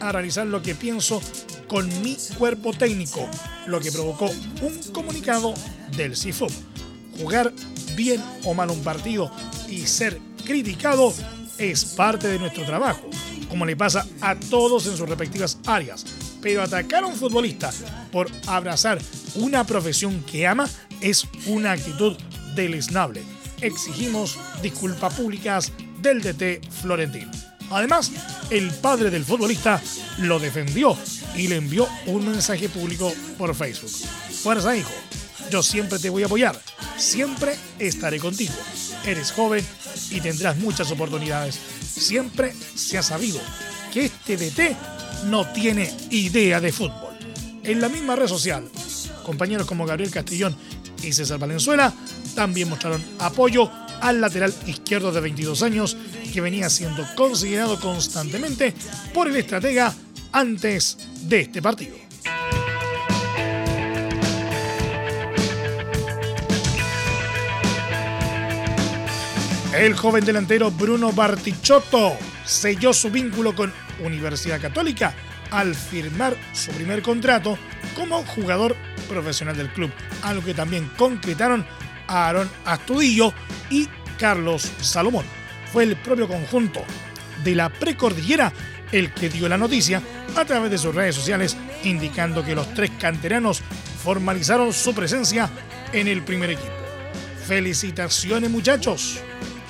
a 0.00 0.12
realizar 0.12 0.46
lo 0.46 0.62
que 0.62 0.74
pienso 0.74 1.20
con 1.66 1.86
mi 2.02 2.16
cuerpo 2.36 2.72
técnico, 2.72 3.28
lo 3.66 3.80
que 3.80 3.92
provocó 3.92 4.30
un 4.62 4.78
comunicado 4.92 5.54
del 5.96 6.16
CIFUB. 6.16 6.50
Jugar 7.18 7.52
bien 7.96 8.22
o 8.44 8.54
mal 8.54 8.70
un 8.70 8.82
partido 8.82 9.30
y 9.68 9.86
ser 9.86 10.20
criticado 10.44 11.12
es 11.58 11.84
parte 11.84 12.28
de 12.28 12.38
nuestro 12.38 12.64
trabajo, 12.64 13.10
como 13.48 13.66
le 13.66 13.76
pasa 13.76 14.06
a 14.20 14.36
todos 14.36 14.86
en 14.86 14.96
sus 14.96 15.08
respectivas 15.08 15.58
áreas. 15.66 16.04
Pero 16.40 16.62
atacar 16.62 17.02
a 17.02 17.08
un 17.08 17.16
futbolista 17.16 17.72
por 18.12 18.30
abrazar 18.46 19.00
una 19.34 19.64
profesión 19.64 20.22
que 20.22 20.46
ama 20.46 20.68
es 21.00 21.26
una 21.46 21.72
actitud 21.72 22.16
deleznable. 22.54 23.22
Exigimos 23.60 24.38
disculpas 24.62 25.14
públicas 25.14 25.72
del 26.00 26.22
DT 26.22 26.64
Florentín. 26.80 27.28
Además, 27.70 28.12
el 28.50 28.70
padre 28.70 29.10
del 29.10 29.24
futbolista 29.24 29.82
lo 30.18 30.38
defendió 30.38 30.96
y 31.36 31.48
le 31.48 31.56
envió 31.56 31.86
un 32.06 32.26
mensaje 32.26 32.68
público 32.68 33.12
por 33.36 33.54
Facebook. 33.54 33.90
Fuerza, 34.42 34.76
hijo. 34.76 34.92
Yo 35.50 35.62
siempre 35.62 35.98
te 35.98 36.10
voy 36.10 36.22
a 36.22 36.26
apoyar. 36.26 36.60
Siempre 36.96 37.56
estaré 37.78 38.18
contigo. 38.18 38.54
Eres 39.04 39.32
joven 39.32 39.64
y 40.10 40.20
tendrás 40.20 40.56
muchas 40.58 40.90
oportunidades. 40.90 41.58
Siempre 41.82 42.52
se 42.74 42.98
ha 42.98 43.02
sabido 43.02 43.40
que 43.92 44.06
este 44.06 44.36
DT 44.36 44.76
no 45.26 45.46
tiene 45.52 45.92
idea 46.10 46.60
de 46.60 46.72
fútbol. 46.72 47.16
En 47.62 47.80
la 47.80 47.88
misma 47.88 48.16
red 48.16 48.28
social, 48.28 48.68
compañeros 49.24 49.66
como 49.66 49.86
Gabriel 49.86 50.10
Castellón 50.10 50.56
y 51.02 51.12
César 51.12 51.38
Valenzuela 51.38 51.92
también 52.34 52.68
mostraron 52.68 53.02
apoyo 53.18 53.70
al 54.00 54.20
lateral 54.20 54.54
izquierdo 54.66 55.12
de 55.12 55.20
22 55.20 55.62
años 55.62 55.96
que 56.32 56.40
venía 56.40 56.70
siendo 56.70 57.04
considerado 57.14 57.80
constantemente 57.80 58.74
por 59.12 59.28
el 59.28 59.36
estratega 59.36 59.94
antes 60.32 60.98
de 61.22 61.40
este 61.40 61.62
partido. 61.62 62.07
El 69.78 69.94
joven 69.94 70.24
delantero 70.24 70.72
Bruno 70.72 71.12
Bartichotto 71.12 72.16
selló 72.44 72.92
su 72.92 73.12
vínculo 73.12 73.54
con 73.54 73.72
Universidad 74.00 74.60
Católica 74.60 75.14
al 75.52 75.72
firmar 75.76 76.36
su 76.52 76.72
primer 76.72 77.00
contrato 77.00 77.56
como 77.94 78.24
jugador 78.24 78.74
profesional 79.08 79.56
del 79.56 79.72
club, 79.72 79.92
algo 80.22 80.44
que 80.44 80.52
también 80.52 80.90
concretaron 80.96 81.64
Aaron 82.08 82.50
Astudillo 82.64 83.32
y 83.70 83.88
Carlos 84.18 84.68
Salomón. 84.80 85.24
Fue 85.72 85.84
el 85.84 85.94
propio 85.94 86.26
conjunto 86.26 86.82
de 87.44 87.54
la 87.54 87.68
precordillera 87.68 88.52
el 88.90 89.14
que 89.14 89.28
dio 89.28 89.48
la 89.48 89.58
noticia 89.58 90.02
a 90.34 90.44
través 90.44 90.72
de 90.72 90.78
sus 90.78 90.92
redes 90.92 91.14
sociales, 91.14 91.56
indicando 91.84 92.44
que 92.44 92.56
los 92.56 92.74
tres 92.74 92.90
canteranos 92.98 93.62
formalizaron 94.02 94.72
su 94.72 94.92
presencia 94.92 95.48
en 95.92 96.08
el 96.08 96.24
primer 96.24 96.50
equipo. 96.50 96.72
Felicitaciones 97.46 98.50
muchachos. 98.50 99.20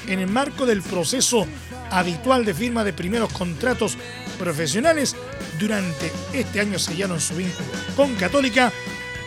En 0.08 0.20
el 0.20 0.26
marco 0.26 0.64
del 0.64 0.82
proceso 0.82 1.46
habitual 1.90 2.44
de 2.46 2.54
firma 2.54 2.82
de 2.82 2.94
primeros 2.94 3.30
contratos 3.30 3.98
profesionales, 4.38 5.14
durante 5.58 6.10
este 6.32 6.60
año 6.60 6.78
sellaron 6.78 7.20
su 7.20 7.36
vínculo 7.36 7.68
con 7.94 8.14
Católica, 8.14 8.72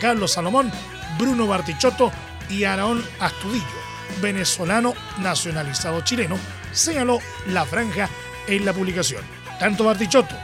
Carlos 0.00 0.32
Salomón, 0.32 0.72
Bruno 1.18 1.46
Bartichotto 1.46 2.10
y 2.50 2.64
Araón 2.64 3.04
Astudillo, 3.20 3.64
venezolano 4.20 4.94
nacionalizado 5.18 6.00
chileno, 6.00 6.36
señaló 6.72 7.20
la 7.46 7.64
franja 7.64 8.08
en 8.48 8.64
la 8.64 8.72
publicación. 8.72 9.22
Tanto 9.60 9.84
Bartichotto 9.84 10.34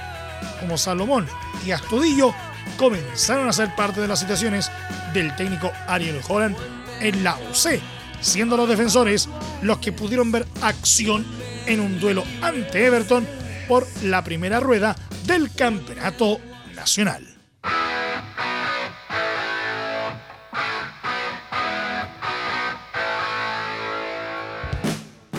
como 0.61 0.79
Salomón 0.79 1.27
y 1.66 1.72
Astudillo 1.72 2.33
comenzaron 2.77 3.48
a 3.48 3.53
ser 3.53 3.74
parte 3.74 4.01
de 4.01 4.07
las 4.07 4.20
situaciones 4.20 4.70
del 5.12 5.35
técnico 5.35 5.72
Ariel 5.88 6.20
Holland 6.29 6.57
en 7.01 7.24
la 7.24 7.37
UC, 7.51 7.81
siendo 8.20 8.57
los 8.57 8.68
defensores 8.68 9.28
los 9.62 9.78
que 9.78 9.92
pudieron 9.92 10.33
ver 10.33 10.46
acción 10.62 11.26
en 11.66 11.81
un 11.81 12.00
duelo 12.00 12.24
ante 12.42 12.87
Everton 12.87 13.26
por 13.66 13.87
la 14.02 14.24
primera 14.24 14.61
rueda 14.61 14.96
del 15.26 15.54
campeonato 15.54 16.40
nacional. 16.74 17.24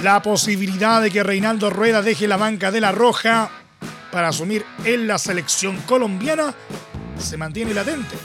La 0.04 0.22
posibilidad 0.22 1.02
de 1.02 1.12
que 1.12 1.24
Reinaldo 1.24 1.70
Rueda 1.70 2.02
deje 2.02 2.28
la 2.28 2.38
banca 2.38 2.72
de 2.72 2.80
la 2.80 2.94
Roja 2.94 3.50
para 4.12 4.30
asumir 4.30 4.65
en 4.86 5.08
la 5.08 5.18
selección 5.18 5.78
colombiana 5.82 6.54
se 7.18 7.36
mantiene 7.36 7.74
latente, 7.74 8.15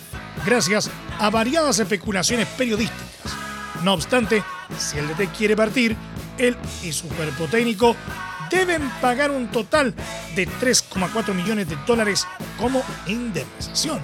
gracias 0.47 0.89
a 1.19 1.31
variadas 1.31 1.79
especulaciones 1.81 2.47
periodísticas. 2.49 3.44
No 3.85 3.93
obstante, 3.95 4.43
si 4.79 4.99
el 4.99 5.07
DT 5.09 5.29
quiere 5.37 5.57
partir, 5.57 5.97
él 6.39 6.57
y 6.83 6.93
su 6.93 7.09
cuerpo 7.09 7.47
técnico 7.47 7.95
deben 8.51 8.89
pagar 9.01 9.31
un 9.31 9.49
total 9.49 9.95
de 10.35 10.49
3,4 10.49 11.35
millones 11.35 11.69
de 11.69 11.77
dólares 11.87 12.27
como 12.59 12.83
indemnización. 13.07 14.01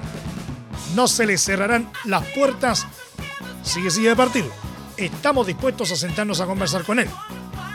No 0.95 1.09
se 1.09 1.27
le 1.27 1.39
cerrarán 1.39 1.91
las 2.05 2.25
puertas 2.29 2.87
si 3.63 3.81
decide 3.83 4.15
partir. 4.15 4.45
Estamos 4.97 5.47
dispuestos 5.47 5.91
a 5.93 5.97
sentarnos 5.97 6.41
a 6.41 6.47
conversar 6.47 6.85
con 6.85 6.99
él 6.99 7.09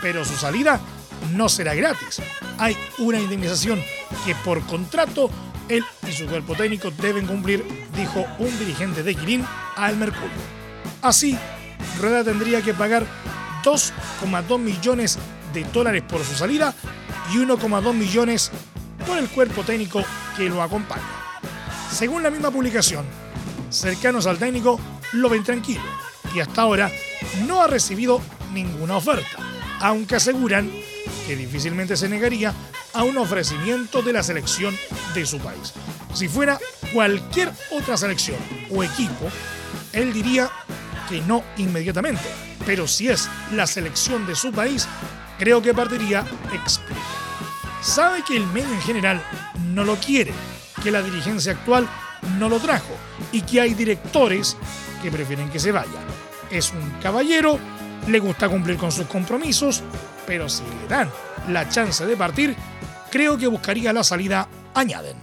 pero 0.05 0.23
su 0.23 0.35
salida 0.35 0.79
no 1.33 1.49
será 1.49 1.73
gratis. 1.73 2.21
Hay 2.59 2.77
una 2.99 3.19
indemnización 3.19 3.81
que 4.23 4.35
por 4.35 4.61
contrato 4.67 5.31
él 5.67 5.83
y 6.07 6.11
su 6.11 6.27
cuerpo 6.27 6.53
técnico 6.53 6.91
deben 6.91 7.25
cumplir, 7.25 7.65
dijo 7.95 8.23
un 8.37 8.59
dirigente 8.59 9.01
de 9.01 9.15
Quirín 9.15 9.43
al 9.75 9.97
Mercurio. 9.97 10.29
Así, 11.01 11.35
Rueda 11.99 12.23
tendría 12.23 12.61
que 12.61 12.73
pagar 12.73 13.05
2,2 13.63 14.59
millones 14.59 15.17
de 15.53 15.63
dólares 15.65 16.03
por 16.07 16.23
su 16.23 16.35
salida 16.35 16.73
y 17.33 17.37
1,2 17.37 17.93
millones 17.93 18.51
por 19.07 19.17
el 19.17 19.29
cuerpo 19.29 19.63
técnico 19.63 20.03
que 20.35 20.49
lo 20.49 20.61
acompaña. 20.61 21.03
Según 21.91 22.23
la 22.23 22.29
misma 22.29 22.51
publicación, 22.51 23.05
cercanos 23.69 24.27
al 24.27 24.37
técnico 24.37 24.79
lo 25.13 25.29
ven 25.29 25.43
tranquilo 25.43 25.83
y 26.33 26.39
hasta 26.39 26.61
ahora 26.61 26.91
no 27.47 27.61
ha 27.61 27.67
recibido 27.67 28.21
ninguna 28.53 28.97
oferta 28.97 29.45
aunque 29.79 30.15
aseguran 30.15 30.71
que 31.27 31.35
difícilmente 31.35 31.97
se 31.97 32.09
negaría 32.09 32.53
a 32.93 33.03
un 33.03 33.17
ofrecimiento 33.17 34.01
de 34.01 34.13
la 34.13 34.23
selección 34.23 34.75
de 35.13 35.25
su 35.25 35.39
país. 35.39 35.73
Si 36.13 36.27
fuera 36.27 36.59
cualquier 36.93 37.51
otra 37.71 37.97
selección 37.97 38.37
o 38.71 38.83
equipo, 38.83 39.29
él 39.93 40.13
diría 40.13 40.49
que 41.09 41.21
no 41.21 41.43
inmediatamente, 41.57 42.23
pero 42.65 42.87
si 42.87 43.09
es 43.09 43.29
la 43.51 43.67
selección 43.67 44.25
de 44.25 44.35
su 44.35 44.51
país, 44.51 44.87
creo 45.37 45.61
que 45.61 45.73
partiría 45.73 46.25
explica. 46.53 47.01
Sabe 47.81 48.23
que 48.23 48.35
el 48.35 48.47
medio 48.47 48.73
en 48.73 48.81
general 48.81 49.21
no 49.73 49.83
lo 49.83 49.95
quiere, 49.95 50.33
que 50.83 50.91
la 50.91 51.01
dirigencia 51.01 51.51
actual 51.51 51.87
no 52.39 52.49
lo 52.49 52.59
trajo 52.59 52.95
y 53.31 53.41
que 53.41 53.61
hay 53.61 53.73
directores 53.73 54.57
que 55.01 55.11
prefieren 55.11 55.49
que 55.49 55.59
se 55.59 55.71
vaya. 55.71 55.99
Es 56.49 56.71
un 56.71 56.89
caballero 57.01 57.59
le 58.07 58.19
gusta 58.19 58.47
cumplir 58.49 58.77
con 58.77 58.91
sus 58.91 59.07
compromisos, 59.07 59.83
pero 60.27 60.47
si 60.47 60.63
le 60.63 60.87
dan 60.87 61.09
la 61.49 61.67
chance 61.69 62.05
de 62.05 62.15
partir, 62.15 62.55
creo 63.11 63.37
que 63.37 63.47
buscaría 63.47 63.93
la 63.93 64.03
salida, 64.03 64.47
añaden. 64.73 65.17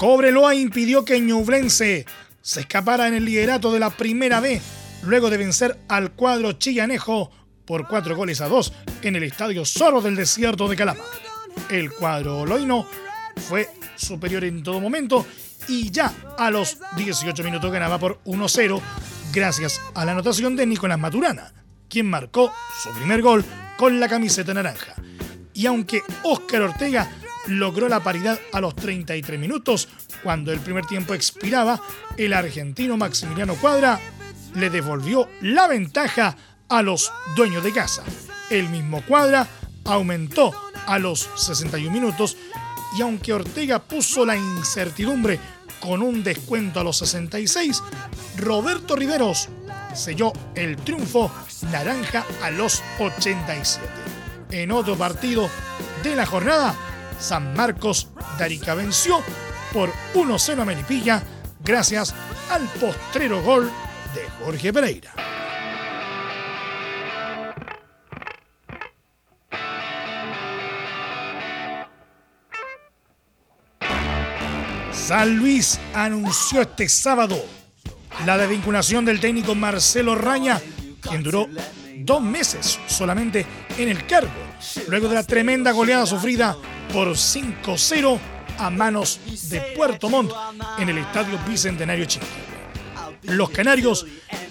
Cobreloa 0.00 0.54
impidió 0.54 1.04
que 1.04 1.20
Ñublense 1.20 2.06
se 2.40 2.60
escapara 2.60 3.06
en 3.06 3.12
el 3.12 3.26
liderato 3.26 3.70
de 3.70 3.78
la 3.78 3.90
primera 3.90 4.40
B 4.40 4.58
luego 5.02 5.28
de 5.28 5.36
vencer 5.36 5.78
al 5.88 6.12
cuadro 6.12 6.52
chillanejo 6.52 7.30
por 7.66 7.86
cuatro 7.86 8.16
goles 8.16 8.40
a 8.40 8.48
dos 8.48 8.72
en 9.02 9.16
el 9.16 9.24
estadio 9.24 9.66
Zorro 9.66 10.00
del 10.00 10.16
Desierto 10.16 10.68
de 10.68 10.76
Calama. 10.76 11.02
El 11.68 11.92
cuadro 11.92 12.46
loino 12.46 12.86
fue 13.46 13.68
superior 13.94 14.42
en 14.44 14.62
todo 14.62 14.80
momento 14.80 15.26
y 15.68 15.90
ya 15.90 16.14
a 16.38 16.50
los 16.50 16.78
18 16.96 17.44
minutos 17.44 17.70
ganaba 17.70 17.98
por 17.98 18.24
1-0 18.24 18.80
gracias 19.34 19.82
a 19.94 20.06
la 20.06 20.12
anotación 20.12 20.56
de 20.56 20.64
Nicolás 20.64 20.98
Maturana, 20.98 21.52
quien 21.90 22.08
marcó 22.08 22.50
su 22.82 22.90
primer 22.92 23.20
gol 23.20 23.44
con 23.76 24.00
la 24.00 24.08
camiseta 24.08 24.54
naranja. 24.54 24.94
Y 25.52 25.66
aunque 25.66 26.00
Óscar 26.22 26.62
Ortega 26.62 27.19
logró 27.46 27.88
la 27.88 28.00
paridad 28.00 28.38
a 28.52 28.60
los 28.60 28.76
33 28.76 29.38
minutos, 29.38 29.88
cuando 30.22 30.52
el 30.52 30.60
primer 30.60 30.86
tiempo 30.86 31.14
expiraba, 31.14 31.80
el 32.16 32.32
argentino 32.32 32.96
Maximiliano 32.96 33.54
Cuadra 33.54 34.00
le 34.54 34.70
devolvió 34.70 35.28
la 35.40 35.68
ventaja 35.68 36.36
a 36.68 36.82
los 36.82 37.12
dueños 37.36 37.64
de 37.64 37.72
casa. 37.72 38.02
El 38.50 38.68
mismo 38.68 39.02
Cuadra 39.06 39.46
aumentó 39.84 40.52
a 40.86 40.98
los 40.98 41.28
61 41.36 41.90
minutos 41.90 42.36
y 42.96 43.02
aunque 43.02 43.32
Ortega 43.32 43.78
puso 43.78 44.26
la 44.26 44.36
incertidumbre 44.36 45.38
con 45.80 46.02
un 46.02 46.22
descuento 46.22 46.80
a 46.80 46.84
los 46.84 46.98
66, 46.98 47.82
Roberto 48.36 48.96
Riveros 48.96 49.48
selló 49.94 50.32
el 50.54 50.76
triunfo 50.76 51.30
naranja 51.70 52.24
a 52.42 52.50
los 52.50 52.82
87. 52.98 53.86
En 54.50 54.72
otro 54.72 54.96
partido 54.96 55.48
de 56.02 56.16
la 56.16 56.26
jornada, 56.26 56.74
San 57.20 57.54
Marcos 57.54 58.08
Darica 58.38 58.74
venció 58.74 59.22
por 59.72 59.92
1-0 60.14 60.62
a 60.62 60.64
Melipilla 60.64 61.22
gracias 61.62 62.14
al 62.50 62.62
postrero 62.80 63.42
gol 63.42 63.70
de 64.14 64.44
Jorge 64.44 64.72
Pereira. 64.72 65.12
San 74.92 75.36
Luis 75.36 75.78
anunció 75.92 76.62
este 76.62 76.88
sábado 76.88 77.36
la 78.24 78.38
desvinculación 78.38 79.04
del 79.04 79.20
técnico 79.20 79.54
Marcelo 79.54 80.14
Raña, 80.14 80.60
quien 81.00 81.22
duró 81.22 81.48
dos 81.98 82.22
meses 82.22 82.78
solamente 82.86 83.44
en 83.76 83.88
el 83.88 84.06
cargo, 84.06 84.30
luego 84.88 85.08
de 85.08 85.16
la 85.16 85.24
tremenda 85.24 85.72
goleada 85.72 86.06
sufrida 86.06 86.56
por 86.92 87.08
5-0 87.08 88.18
a 88.58 88.70
manos 88.70 89.20
de 89.48 89.60
Puerto 89.76 90.08
Montt 90.08 90.32
en 90.78 90.88
el 90.88 90.98
Estadio 90.98 91.38
Bicentenario 91.48 92.04
Chile. 92.04 92.26
Los 93.22 93.50
canarios 93.50 94.06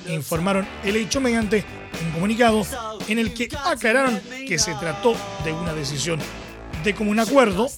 informaron 0.08 0.68
el 0.84 0.96
hecho 0.96 1.20
mediante 1.20 1.64
un 2.04 2.12
comunicado 2.12 2.66
en 3.08 3.20
el 3.20 3.34
que 3.34 3.50
aclararon 3.66 4.20
que 4.48 4.58
se 4.58 4.74
trató 4.76 5.16
de 5.44 5.52
una 5.52 5.74
decisión 5.74 6.20
de 6.84 6.96
común 6.96 7.20
acuerdo 7.20 7.70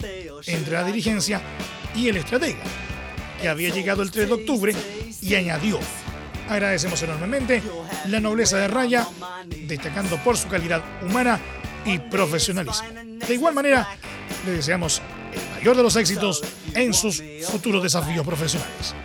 entre 0.45 0.73
la 0.73 0.83
dirigencia 0.83 1.41
y 1.95 2.07
el 2.07 2.17
estratega, 2.17 2.59
que 3.41 3.49
había 3.49 3.69
llegado 3.69 4.03
el 4.03 4.11
3 4.11 4.27
de 4.27 4.33
octubre 4.33 4.75
y 5.21 5.35
añadió, 5.35 5.79
agradecemos 6.49 7.01
enormemente 7.01 7.61
la 8.07 8.19
nobleza 8.19 8.57
de 8.57 8.67
Raya, 8.67 9.07
destacando 9.67 10.17
por 10.17 10.37
su 10.37 10.47
calidad 10.47 10.83
humana 11.01 11.39
y 11.85 11.97
profesionalismo. 11.97 12.87
De 13.27 13.33
igual 13.33 13.53
manera, 13.53 13.87
le 14.45 14.51
deseamos 14.53 15.01
el 15.33 15.41
mayor 15.55 15.77
de 15.77 15.83
los 15.83 15.95
éxitos 15.95 16.41
en 16.73 16.93
sus 16.93 17.21
futuros 17.49 17.83
desafíos 17.83 18.25
profesionales. 18.25 18.95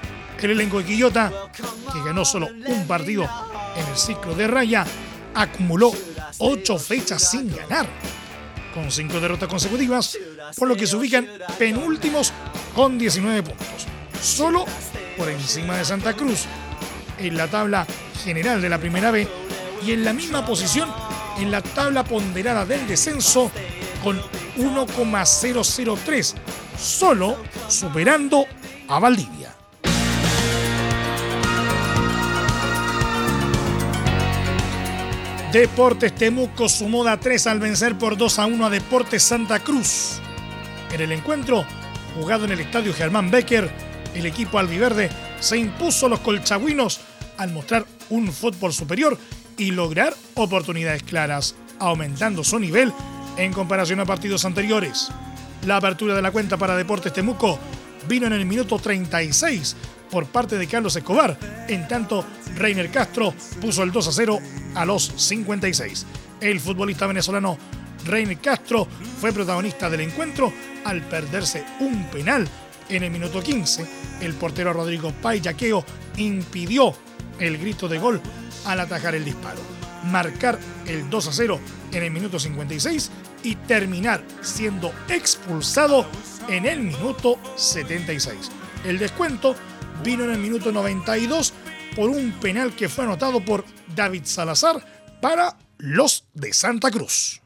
El 0.41 0.53
elenco 0.53 0.79
de 0.79 0.85
Quillota, 0.85 1.33
que 1.53 2.03
ganó 2.05 2.25
solo 2.25 2.49
un 2.67 2.87
partido 2.87 3.29
en 3.75 3.87
el 3.87 3.97
ciclo 3.97 4.35
de 4.35 4.47
Raya, 4.47 4.87
acumuló 5.35 5.93
ocho 6.39 6.79
fechas 6.79 7.31
sin 7.31 7.55
ganar, 7.55 7.87
con 8.73 8.93
cinco 8.93 9.19
derrotas 9.19 9.49
consecutivas, 9.49 10.17
por 10.57 10.69
lo 10.69 10.77
que 10.77 10.87
se 10.87 10.95
ubican 10.95 11.29
penúltimos 11.59 12.33
con 12.75 12.97
19 12.97 13.43
puntos, 13.43 13.87
solo 14.23 14.65
por 15.17 15.29
encima 15.29 15.79
de 15.79 15.85
Santa 15.85 16.15
Cruz, 16.15 16.45
en 17.19 17.37
la 17.37 17.49
tabla 17.49 17.85
general 18.23 18.63
de 18.63 18.69
la 18.69 18.79
Primera 18.79 19.11
B 19.11 19.27
y 19.85 19.93
en 19.93 20.05
la 20.05 20.13
misma 20.13 20.47
posición 20.47 20.89
en 21.39 21.51
la 21.51 21.61
tabla 21.61 22.05
ponderada 22.05 22.65
del 22.65 22.87
descenso 22.87 23.51
con 24.07 24.23
1,003, 24.57 26.35
solo 26.79 27.37
superando 27.67 28.47
a 28.87 29.01
Valdivia. 29.01 29.53
Deportes 35.51 36.15
Temuco 36.15 36.69
sumó 36.69 37.03
da 37.03 37.19
3 37.19 37.49
al 37.49 37.59
vencer 37.59 37.99
por 37.99 38.17
2 38.17 38.39
a 38.39 38.47
1 38.47 38.67
a 38.67 38.71
Deportes 38.71 39.25
Santa 39.25 39.59
Cruz. 39.59 40.21
En 40.93 41.01
el 41.01 41.11
encuentro, 41.11 41.67
jugado 42.15 42.45
en 42.45 42.53
el 42.53 42.61
estadio 42.61 42.95
Germán 42.95 43.33
Becker, 43.33 43.69
el 44.15 44.25
equipo 44.25 44.61
albiverde 44.61 45.11
se 45.41 45.59
impuso 45.59 46.07
a 46.07 46.11
los 46.11 46.21
colchagüinos 46.21 47.01
al 47.39 47.51
mostrar 47.51 47.85
un 48.11 48.33
fútbol 48.33 48.73
superior 48.73 49.19
y 49.59 49.73
lograr 49.73 50.15
oportunidades 50.35 51.03
claras, 51.03 51.57
aumentando 51.81 52.45
su 52.45 52.61
nivel 52.61 52.93
en 53.37 53.53
comparación 53.53 54.01
a 54.01 54.07
partidos 54.07 54.45
anteriores. 54.45 55.11
La 55.67 55.77
apertura 55.77 56.15
de 56.15 56.23
la 56.23 56.31
cuenta 56.31 56.57
para 56.57 56.77
Deportes 56.77 57.13
Temuco 57.13 57.59
vino 58.09 58.27
en 58.27 58.33
el 58.33 58.47
minuto 58.47 58.79
36 58.79 59.77
por 60.11 60.27
parte 60.27 60.57
de 60.57 60.67
Carlos 60.67 60.95
Escobar, 60.97 61.37
en 61.69 61.89
tanto 61.89 62.25
Reiner 62.55 62.91
Castro 62.91 63.35
puso 63.61 63.83
el 63.83 63.91
2 63.91 64.09
a 64.09 64.13
0 64.13 64.39
a 64.75 64.85
los 64.85 65.13
56. 65.17 66.07
El 66.41 66.61
futbolista 66.61 67.07
venezolano 67.07 67.59
Reiner 68.05 68.39
Castro 68.39 68.87
fue 69.21 69.33
protagonista 69.33 69.91
del 69.91 70.03
encuentro 70.03 70.53
al 70.85 71.03
perderse 71.03 71.65
un 71.81 72.05
penal 72.05 72.47
en 72.89 73.03
el 73.03 73.11
minuto 73.11 73.43
15. 73.43 73.87
El 74.21 74.35
portero 74.35 74.73
Rodrigo 74.73 75.13
Payaqueo 75.21 75.85
impidió 76.17 76.95
el 77.39 77.59
grito 77.59 77.89
de 77.89 77.99
gol 77.99 78.21
al 78.65 78.81
atajar 78.81 79.15
el 79.15 79.25
disparo. 79.25 79.61
Marcar 80.05 80.59
el 80.87 81.11
2 81.11 81.29
a 81.29 81.33
0 81.33 81.61
en 81.93 82.03
el 82.03 82.11
minuto 82.11 82.39
56 82.39 83.11
y 83.43 83.55
terminar 83.55 84.23
siendo 84.41 84.93
expulsado 85.09 86.07
en 86.49 86.67
el 86.67 86.81
minuto 86.81 87.39
76. 87.57 88.51
El 88.85 88.99
descuento 88.99 89.55
vino 90.05 90.25
en 90.25 90.31
el 90.31 90.39
minuto 90.39 90.73
92 90.73 91.53
por 91.95 92.11
un 92.11 92.33
penal 92.33 92.75
que 92.75 92.89
fue 92.89 93.05
anotado 93.05 93.41
por 93.41 93.65
David 93.95 94.23
Salazar 94.25 94.85
para 95.21 95.57
los 95.79 96.27
de 96.35 96.53
Santa 96.53 96.91
Cruz. 96.91 97.41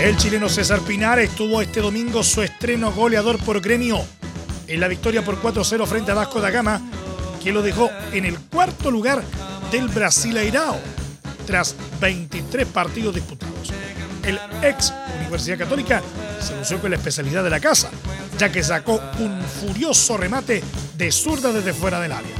El 0.00 0.16
chileno 0.16 0.48
César 0.48 0.80
Pinar 0.80 1.18
estuvo 1.18 1.60
este 1.60 1.80
domingo 1.80 2.22
su 2.22 2.42
estreno 2.42 2.90
goleador 2.90 3.38
por 3.38 3.60
gremio 3.60 4.02
en 4.70 4.80
la 4.80 4.88
victoria 4.88 5.24
por 5.24 5.40
4-0 5.42 5.84
frente 5.86 6.12
a 6.12 6.14
Vasco 6.14 6.40
da 6.40 6.50
Gama, 6.50 6.80
que 7.42 7.52
lo 7.52 7.62
dejó 7.62 7.90
en 8.12 8.24
el 8.24 8.38
cuarto 8.38 8.90
lugar 8.90 9.22
del 9.70 9.88
Brasileirao 9.88 10.78
tras 11.46 11.74
23 12.00 12.66
partidos 12.66 13.14
disputados. 13.14 13.72
El 14.22 14.38
ex 14.62 14.92
Universidad 15.18 15.58
Católica 15.58 16.02
se 16.40 16.56
lució 16.56 16.80
con 16.80 16.90
la 16.90 16.96
especialidad 16.96 17.42
de 17.42 17.50
la 17.50 17.60
casa, 17.60 17.90
ya 18.38 18.52
que 18.52 18.62
sacó 18.62 19.00
un 19.18 19.42
furioso 19.42 20.16
remate 20.16 20.62
de 20.96 21.10
zurda 21.10 21.52
desde 21.52 21.72
fuera 21.72 22.00
del 22.00 22.12
área. 22.12 22.30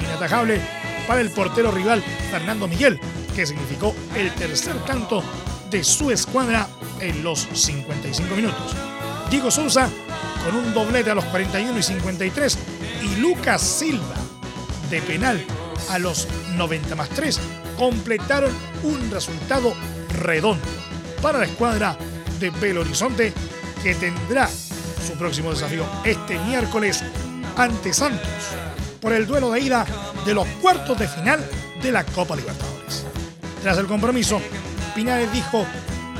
Inatajable 0.00 0.60
para 1.06 1.20
el 1.20 1.30
portero 1.30 1.70
rival 1.70 2.02
Fernando 2.30 2.66
Miguel, 2.66 2.98
que 3.34 3.46
significó 3.46 3.94
el 4.16 4.34
tercer 4.34 4.76
tanto 4.84 5.22
de 5.70 5.84
su 5.84 6.10
escuadra 6.10 6.68
en 7.00 7.22
los 7.22 7.48
55 7.52 8.34
minutos. 8.34 8.74
Diego 9.30 9.50
Sousa 9.50 9.88
con 10.44 10.56
un 10.56 10.74
doblete 10.74 11.10
a 11.10 11.14
los 11.14 11.24
41 11.26 11.78
y 11.78 11.82
53 11.82 12.58
y 13.02 13.20
Lucas 13.20 13.62
Silva 13.62 14.16
de 14.90 15.00
penal 15.02 15.42
a 15.88 15.98
los 15.98 16.26
90 16.56 16.94
más 16.96 17.08
3 17.10 17.38
completaron 17.78 18.52
un 18.82 19.10
resultado 19.10 19.72
redondo 20.18 20.66
para 21.22 21.38
la 21.38 21.44
escuadra 21.44 21.96
de 22.38 22.50
Belo 22.50 22.80
Horizonte 22.80 23.32
que 23.82 23.94
tendrá 23.94 24.48
su 24.48 25.12
próximo 25.14 25.50
desafío 25.50 25.84
este 26.04 26.38
miércoles 26.40 27.02
ante 27.56 27.92
Santos 27.92 28.28
por 29.00 29.12
el 29.12 29.26
duelo 29.26 29.50
de 29.52 29.60
ida 29.60 29.86
de 30.26 30.34
los 30.34 30.46
cuartos 30.60 30.98
de 30.98 31.08
final 31.08 31.44
de 31.82 31.92
la 31.92 32.04
Copa 32.04 32.36
Libertadores. 32.36 33.04
Tras 33.62 33.78
el 33.78 33.86
compromiso, 33.86 34.40
Pinares 34.94 35.32
dijo, 35.32 35.64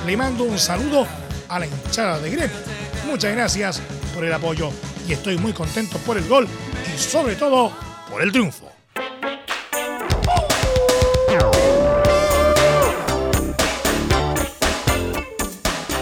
le 0.07 0.17
mando 0.17 0.45
un 0.45 0.59
saludo 0.59 1.07
a 1.49 1.59
la 1.59 1.67
hinchada 1.67 2.19
de 2.21 2.31
Gremio. 2.31 2.57
Muchas 3.07 3.33
gracias 3.33 3.83
por 4.15 4.25
el 4.25 4.33
apoyo 4.33 4.71
y 5.09 5.13
estoy 5.13 5.37
muy 5.37 5.53
contento 5.53 5.99
por 5.99 6.17
el 6.17 6.27
gol 6.29 6.47
y 6.95 6.99
sobre 6.99 7.35
todo 7.35 7.90
por 8.11 8.23
el 8.23 8.33
triunfo. 8.33 8.71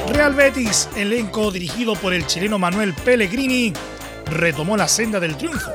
Real 0.09 0.35
Betis, 0.35 0.89
elenco 0.97 1.51
dirigido 1.51 1.95
por 1.95 2.13
el 2.13 2.27
chileno 2.27 2.59
Manuel 2.59 2.95
Pellegrini, 2.95 3.73
retomó 4.27 4.77
la 4.77 4.89
senda 4.89 5.21
del 5.21 5.37
triunfo, 5.37 5.71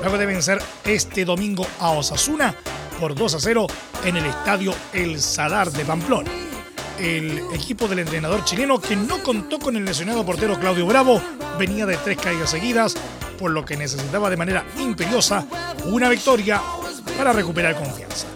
luego 0.00 0.18
de 0.18 0.26
vencer 0.26 0.60
este 0.84 1.24
domingo 1.24 1.66
a 1.78 1.90
Osasuna 1.90 2.54
por 2.98 3.14
2 3.14 3.34
a 3.34 3.40
0 3.40 3.66
en 4.04 4.16
el 4.16 4.26
estadio 4.26 4.74
El 4.92 5.20
Sadar 5.20 5.70
de 5.70 5.84
Pamplona. 5.84 6.30
El 6.98 7.42
equipo 7.52 7.88
del 7.88 8.00
entrenador 8.00 8.44
chileno, 8.44 8.80
que 8.80 8.96
no 8.96 9.22
contó 9.22 9.58
con 9.58 9.76
el 9.76 9.84
lesionado 9.84 10.24
portero 10.24 10.58
Claudio 10.58 10.86
Bravo, 10.86 11.20
venía 11.58 11.86
de 11.86 11.96
tres 11.96 12.18
caídas 12.18 12.50
seguidas, 12.50 12.96
por 13.38 13.50
lo 13.50 13.64
que 13.64 13.76
necesitaba 13.76 14.30
de 14.30 14.36
manera 14.36 14.64
imperiosa 14.78 15.46
una 15.86 16.08
victoria 16.08 16.60
para 17.16 17.32
recuperar 17.32 17.76
confianza. 17.76 18.26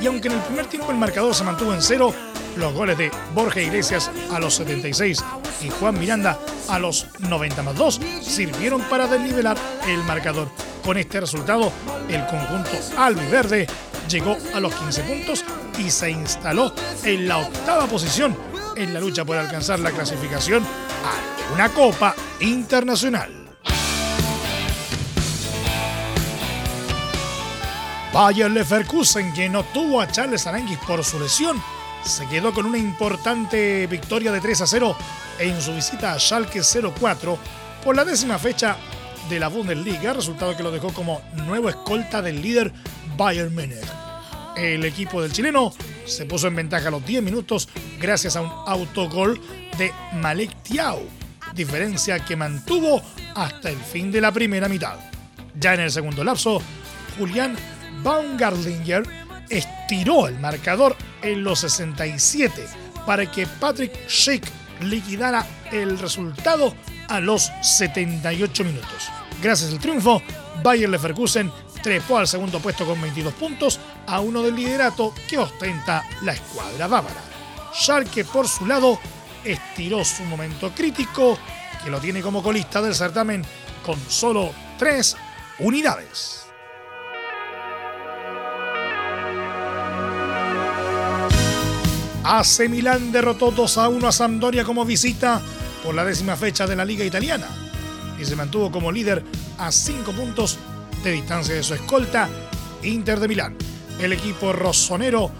Y 0.00 0.06
aunque 0.06 0.28
en 0.28 0.34
el 0.34 0.40
primer 0.40 0.66
tiempo 0.66 0.90
el 0.90 0.98
marcador 0.98 1.34
se 1.34 1.44
mantuvo 1.44 1.74
en 1.74 1.82
cero, 1.82 2.14
los 2.56 2.72
goles 2.74 2.98
de 2.98 3.10
Borja 3.34 3.60
Iglesias 3.60 4.10
a 4.32 4.38
los 4.38 4.54
76 4.54 5.22
y 5.62 5.70
Juan 5.70 5.98
Miranda 5.98 6.38
a 6.68 6.78
los 6.78 7.06
90 7.18 7.62
más 7.62 7.76
2 7.76 8.00
sirvieron 8.22 8.80
para 8.82 9.06
desnivelar 9.06 9.56
el 9.86 10.02
marcador. 10.04 10.48
Con 10.84 10.96
este 10.96 11.20
resultado, 11.20 11.72
el 12.08 12.26
conjunto 12.26 12.70
albiverde 12.96 13.66
llegó 14.08 14.36
a 14.54 14.60
los 14.60 14.74
15 14.74 15.02
puntos 15.02 15.44
y 15.78 15.90
se 15.90 16.10
instaló 16.10 16.72
en 17.04 17.28
la 17.28 17.38
octava 17.38 17.86
posición 17.86 18.36
en 18.76 18.94
la 18.94 19.00
lucha 19.00 19.24
por 19.24 19.36
alcanzar 19.36 19.78
la 19.78 19.90
clasificación 19.90 20.62
a 20.62 21.54
una 21.54 21.68
Copa 21.68 22.14
Internacional. 22.40 23.39
Bayer 28.12 28.50
Leverkusen, 28.50 29.32
que 29.32 29.48
no 29.48 29.62
tuvo 29.62 30.00
a 30.00 30.10
Charles 30.10 30.46
Aranguis 30.46 30.78
por 30.78 31.04
su 31.04 31.20
lesión, 31.20 31.62
se 32.04 32.26
quedó 32.26 32.52
con 32.52 32.66
una 32.66 32.76
importante 32.76 33.86
victoria 33.86 34.32
de 34.32 34.40
3 34.40 34.62
a 34.62 34.66
0 34.66 34.96
en 35.38 35.60
su 35.60 35.72
visita 35.72 36.12
a 36.12 36.18
Schalke 36.18 36.60
04 36.60 37.38
por 37.84 37.94
la 37.94 38.04
décima 38.04 38.36
fecha 38.38 38.76
de 39.28 39.38
la 39.38 39.46
Bundesliga, 39.46 40.12
resultado 40.12 40.56
que 40.56 40.64
lo 40.64 40.72
dejó 40.72 40.92
como 40.92 41.22
nuevo 41.46 41.68
escolta 41.68 42.20
del 42.20 42.42
líder 42.42 42.72
Bayern 43.16 43.54
Múnich. 43.54 43.78
El 44.56 44.84
equipo 44.84 45.22
del 45.22 45.32
chileno 45.32 45.72
se 46.04 46.26
puso 46.26 46.48
en 46.48 46.56
ventaja 46.56 46.88
a 46.88 46.90
los 46.90 47.06
10 47.06 47.22
minutos 47.22 47.68
gracias 48.00 48.34
a 48.34 48.40
un 48.40 48.50
autogol 48.66 49.40
de 49.78 49.92
Malek 50.14 50.64
Tiao, 50.64 51.00
diferencia 51.54 52.18
que 52.24 52.34
mantuvo 52.34 53.00
hasta 53.36 53.70
el 53.70 53.78
fin 53.78 54.10
de 54.10 54.20
la 54.20 54.32
primera 54.32 54.68
mitad. 54.68 54.96
Ya 55.54 55.74
en 55.74 55.80
el 55.80 55.92
segundo 55.92 56.24
lapso, 56.24 56.60
Julián 57.16 57.56
Baumgartlinger 58.02 59.02
estiró 59.48 60.28
el 60.28 60.38
marcador 60.38 60.96
en 61.22 61.42
los 61.42 61.60
67 61.60 62.66
para 63.06 63.30
que 63.30 63.46
Patrick 63.46 63.92
Schick 64.08 64.44
liquidara 64.80 65.46
el 65.72 65.98
resultado 65.98 66.74
a 67.08 67.20
los 67.20 67.50
78 67.62 68.64
minutos. 68.64 69.08
Gracias 69.42 69.72
al 69.72 69.78
triunfo, 69.78 70.22
Bayer 70.62 70.88
Leverkusen 70.88 71.50
trepó 71.82 72.18
al 72.18 72.28
segundo 72.28 72.60
puesto 72.60 72.86
con 72.86 73.00
22 73.00 73.34
puntos 73.34 73.80
a 74.06 74.20
uno 74.20 74.42
del 74.42 74.54
liderato 74.54 75.14
que 75.28 75.38
ostenta 75.38 76.04
la 76.22 76.32
escuadra 76.32 76.86
bávara. 76.86 77.22
Schalke 77.74 78.24
por 78.24 78.46
su 78.46 78.66
lado 78.66 78.98
estiró 79.44 80.04
su 80.04 80.22
momento 80.24 80.72
crítico 80.74 81.38
que 81.82 81.90
lo 81.90 82.00
tiene 82.00 82.20
como 82.20 82.42
colista 82.42 82.82
del 82.82 82.94
certamen 82.94 83.44
con 83.84 83.98
solo 84.08 84.52
3 84.78 85.16
unidades. 85.60 86.49
AC 92.32 92.68
Milán 92.68 93.10
derrotó 93.10 93.50
2 93.50 93.78
a 93.78 93.88
1 93.88 94.06
a 94.06 94.12
Sampdoria 94.12 94.62
como 94.62 94.84
visita 94.84 95.42
por 95.82 95.96
la 95.96 96.04
décima 96.04 96.36
fecha 96.36 96.64
de 96.64 96.76
la 96.76 96.84
Liga 96.84 97.04
Italiana 97.04 97.48
y 98.20 98.24
se 98.24 98.36
mantuvo 98.36 98.70
como 98.70 98.92
líder 98.92 99.24
a 99.58 99.72
5 99.72 100.12
puntos 100.12 100.56
de 101.02 101.10
distancia 101.10 101.56
de 101.56 101.64
su 101.64 101.74
escolta 101.74 102.28
Inter 102.84 103.18
de 103.18 103.26
Milán. 103.26 103.56
El 103.98 104.12
equipo 104.12 104.52
rossonero 104.52 105.32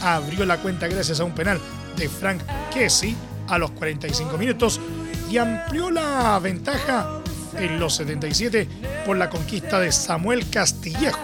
abrió 0.00 0.44
la 0.44 0.58
cuenta 0.58 0.88
gracias 0.88 1.20
a 1.20 1.24
un 1.24 1.32
penal 1.32 1.60
de 1.96 2.08
Frank 2.08 2.42
Kessi 2.74 3.14
a 3.46 3.56
los 3.56 3.70
45 3.70 4.36
minutos 4.36 4.80
y 5.30 5.38
amplió 5.38 5.92
la 5.92 6.40
ventaja 6.40 7.20
en 7.56 7.78
los 7.78 7.94
77 7.94 8.66
por 9.06 9.16
la 9.16 9.30
conquista 9.30 9.78
de 9.78 9.92
Samuel 9.92 10.50
Castillejo, 10.50 11.20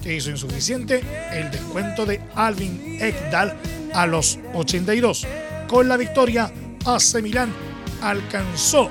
que 0.00 0.14
hizo 0.14 0.30
insuficiente 0.30 1.02
el 1.32 1.50
descuento 1.50 2.06
de 2.06 2.20
Alvin 2.36 2.98
Ekdal 3.00 3.58
a 3.94 4.06
los 4.06 4.38
82. 4.54 5.26
Con 5.66 5.88
la 5.88 5.96
victoria, 5.96 6.52
AC 6.84 7.22
Milán 7.22 7.52
alcanzó 8.02 8.88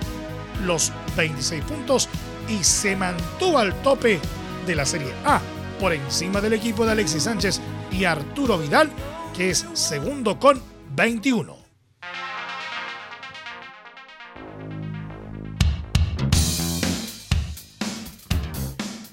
los 0.65 0.91
26 1.15 1.63
puntos 1.63 2.09
y 2.47 2.63
se 2.63 2.95
mantuvo 2.95 3.57
al 3.57 3.73
tope 3.81 4.19
de 4.65 4.75
la 4.75 4.85
Serie 4.85 5.13
A, 5.25 5.41
por 5.79 5.93
encima 5.93 6.41
del 6.41 6.53
equipo 6.53 6.85
de 6.85 6.91
Alexis 6.91 7.23
Sánchez 7.23 7.61
y 7.91 8.05
Arturo 8.05 8.57
Vidal, 8.57 8.89
que 9.35 9.49
es 9.49 9.65
segundo 9.73 10.39
con 10.39 10.61
21. 10.95 11.67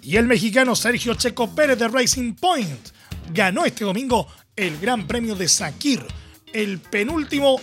Y 0.02 0.16
el 0.18 0.26
mexicano 0.26 0.76
Sergio 0.76 1.14
Checo 1.14 1.54
Pérez 1.54 1.78
de 1.78 1.88
Racing 1.88 2.34
Point 2.34 2.90
ganó 3.32 3.64
este 3.64 3.84
domingo 3.84 4.28
el 4.56 4.78
Gran 4.78 5.06
Premio 5.06 5.34
de 5.34 5.48
Sakir, 5.48 6.04
el 6.52 6.78
penúltimo 6.78 7.60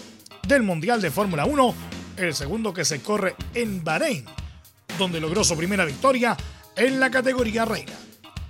del 0.48 0.64
Mundial 0.64 1.02
de 1.02 1.12
Fórmula 1.12 1.46
1, 1.46 1.76
el 2.18 2.36
segundo 2.36 2.74
que 2.74 2.86
se 2.86 3.02
corre 3.02 3.36
en 3.54 3.84
Bahrein, 3.84 4.26
donde 4.98 5.22
logró 5.22 5.44
su 5.44 5.56
primera 5.56 5.86
victoria 5.86 6.36
en 6.76 7.00
la 7.00 7.10
categoría 7.10 7.66
reina. 7.66 7.94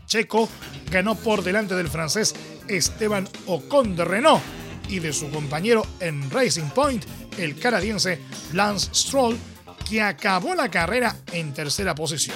Checo 0.05 0.49
ganó 0.89 1.15
por 1.15 1.43
delante 1.43 1.75
del 1.75 1.87
francés 1.87 2.35
Esteban 2.67 3.27
Ocon 3.45 3.95
de 3.95 4.05
Renault 4.05 4.41
y 4.89 4.99
de 4.99 5.13
su 5.13 5.29
compañero 5.29 5.85
en 5.99 6.29
Racing 6.29 6.69
Point, 6.73 7.05
el 7.37 7.57
canadiense 7.57 8.19
Lance 8.53 8.89
Stroll, 8.93 9.37
que 9.89 10.01
acabó 10.01 10.55
la 10.55 10.69
carrera 10.69 11.15
en 11.31 11.53
tercera 11.53 11.95
posición. 11.95 12.35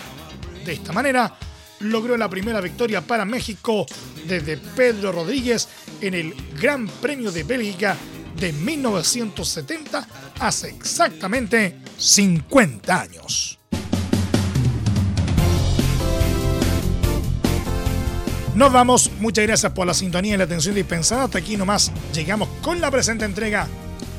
De 0.64 0.74
esta 0.74 0.94
manera, 0.94 1.38
logró 1.80 2.18
la 2.18 2.30
primera 2.30 2.62
victoria 2.62 3.02
para 3.02 3.26
México 3.26 3.86
desde 4.28 4.58
Pedro 4.58 5.12
Rodríguez 5.12 5.68
en 6.02 6.14
el 6.14 6.36
Gran 6.60 6.88
Premio 6.88 7.32
de 7.32 7.44
Bélgica 7.44 7.96
de 8.40 8.52
1970, 8.54 10.08
hace 10.40 10.70
exactamente 10.70 11.78
50 11.98 13.02
años. 13.02 13.60
Nos 18.56 18.72
vamos, 18.72 19.12
muchas 19.20 19.46
gracias 19.46 19.74
por 19.74 19.86
la 19.86 19.94
sintonía 19.94 20.36
y 20.36 20.38
la 20.38 20.46
atención 20.46 20.76
dispensada. 20.76 21.26
Hasta 21.26 21.40
aquí 21.40 21.58
nomás 21.58 21.92
llegamos 22.14 22.48
con 22.62 22.80
la 22.80 22.90
presente 22.90 23.26
entrega 23.26 23.68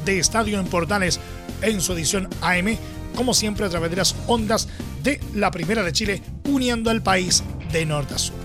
de 0.05 0.19
Estadio 0.19 0.61
en 0.61 0.67
Portales 0.67 1.19
en 1.63 1.81
su 1.81 1.95
edición 1.95 2.29
AM, 2.43 2.77
como 3.15 3.33
siempre 3.33 3.65
a 3.65 3.71
través 3.71 3.91
de 3.91 3.97
las 3.97 4.15
ondas 4.27 4.69
de 5.03 5.21
la 5.35 5.51
Primera 5.51 5.83
de 5.83 5.93
Chile, 5.93 6.23
uniendo 6.49 6.91
al 6.91 7.03
país 7.03 7.43
de 7.73 7.87
norte 7.87 8.15
a 8.15 8.19
sur. 8.19 8.37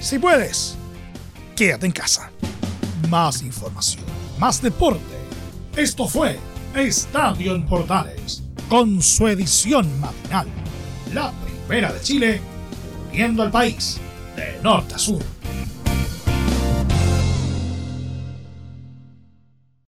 si 0.00 0.18
puedes, 0.18 0.76
quédate 1.54 1.86
en 1.86 1.92
casa. 1.92 2.30
Más 3.08 3.42
información, 3.42 4.04
más 4.38 4.60
deporte. 4.62 5.00
Esto 5.76 6.08
fue 6.08 6.38
Estadio 6.74 7.54
en 7.54 7.66
Portales, 7.66 8.42
con 8.68 9.02
su 9.02 9.26
edición 9.28 9.88
matinal. 10.00 10.46
La 11.12 11.32
primera 11.66 11.92
de 11.92 12.00
Chile, 12.00 12.40
viendo 13.12 13.42
al 13.42 13.50
país 13.50 13.98
de 14.36 14.58
norte 14.62 14.94
a 14.94 14.98
sur. 14.98 15.35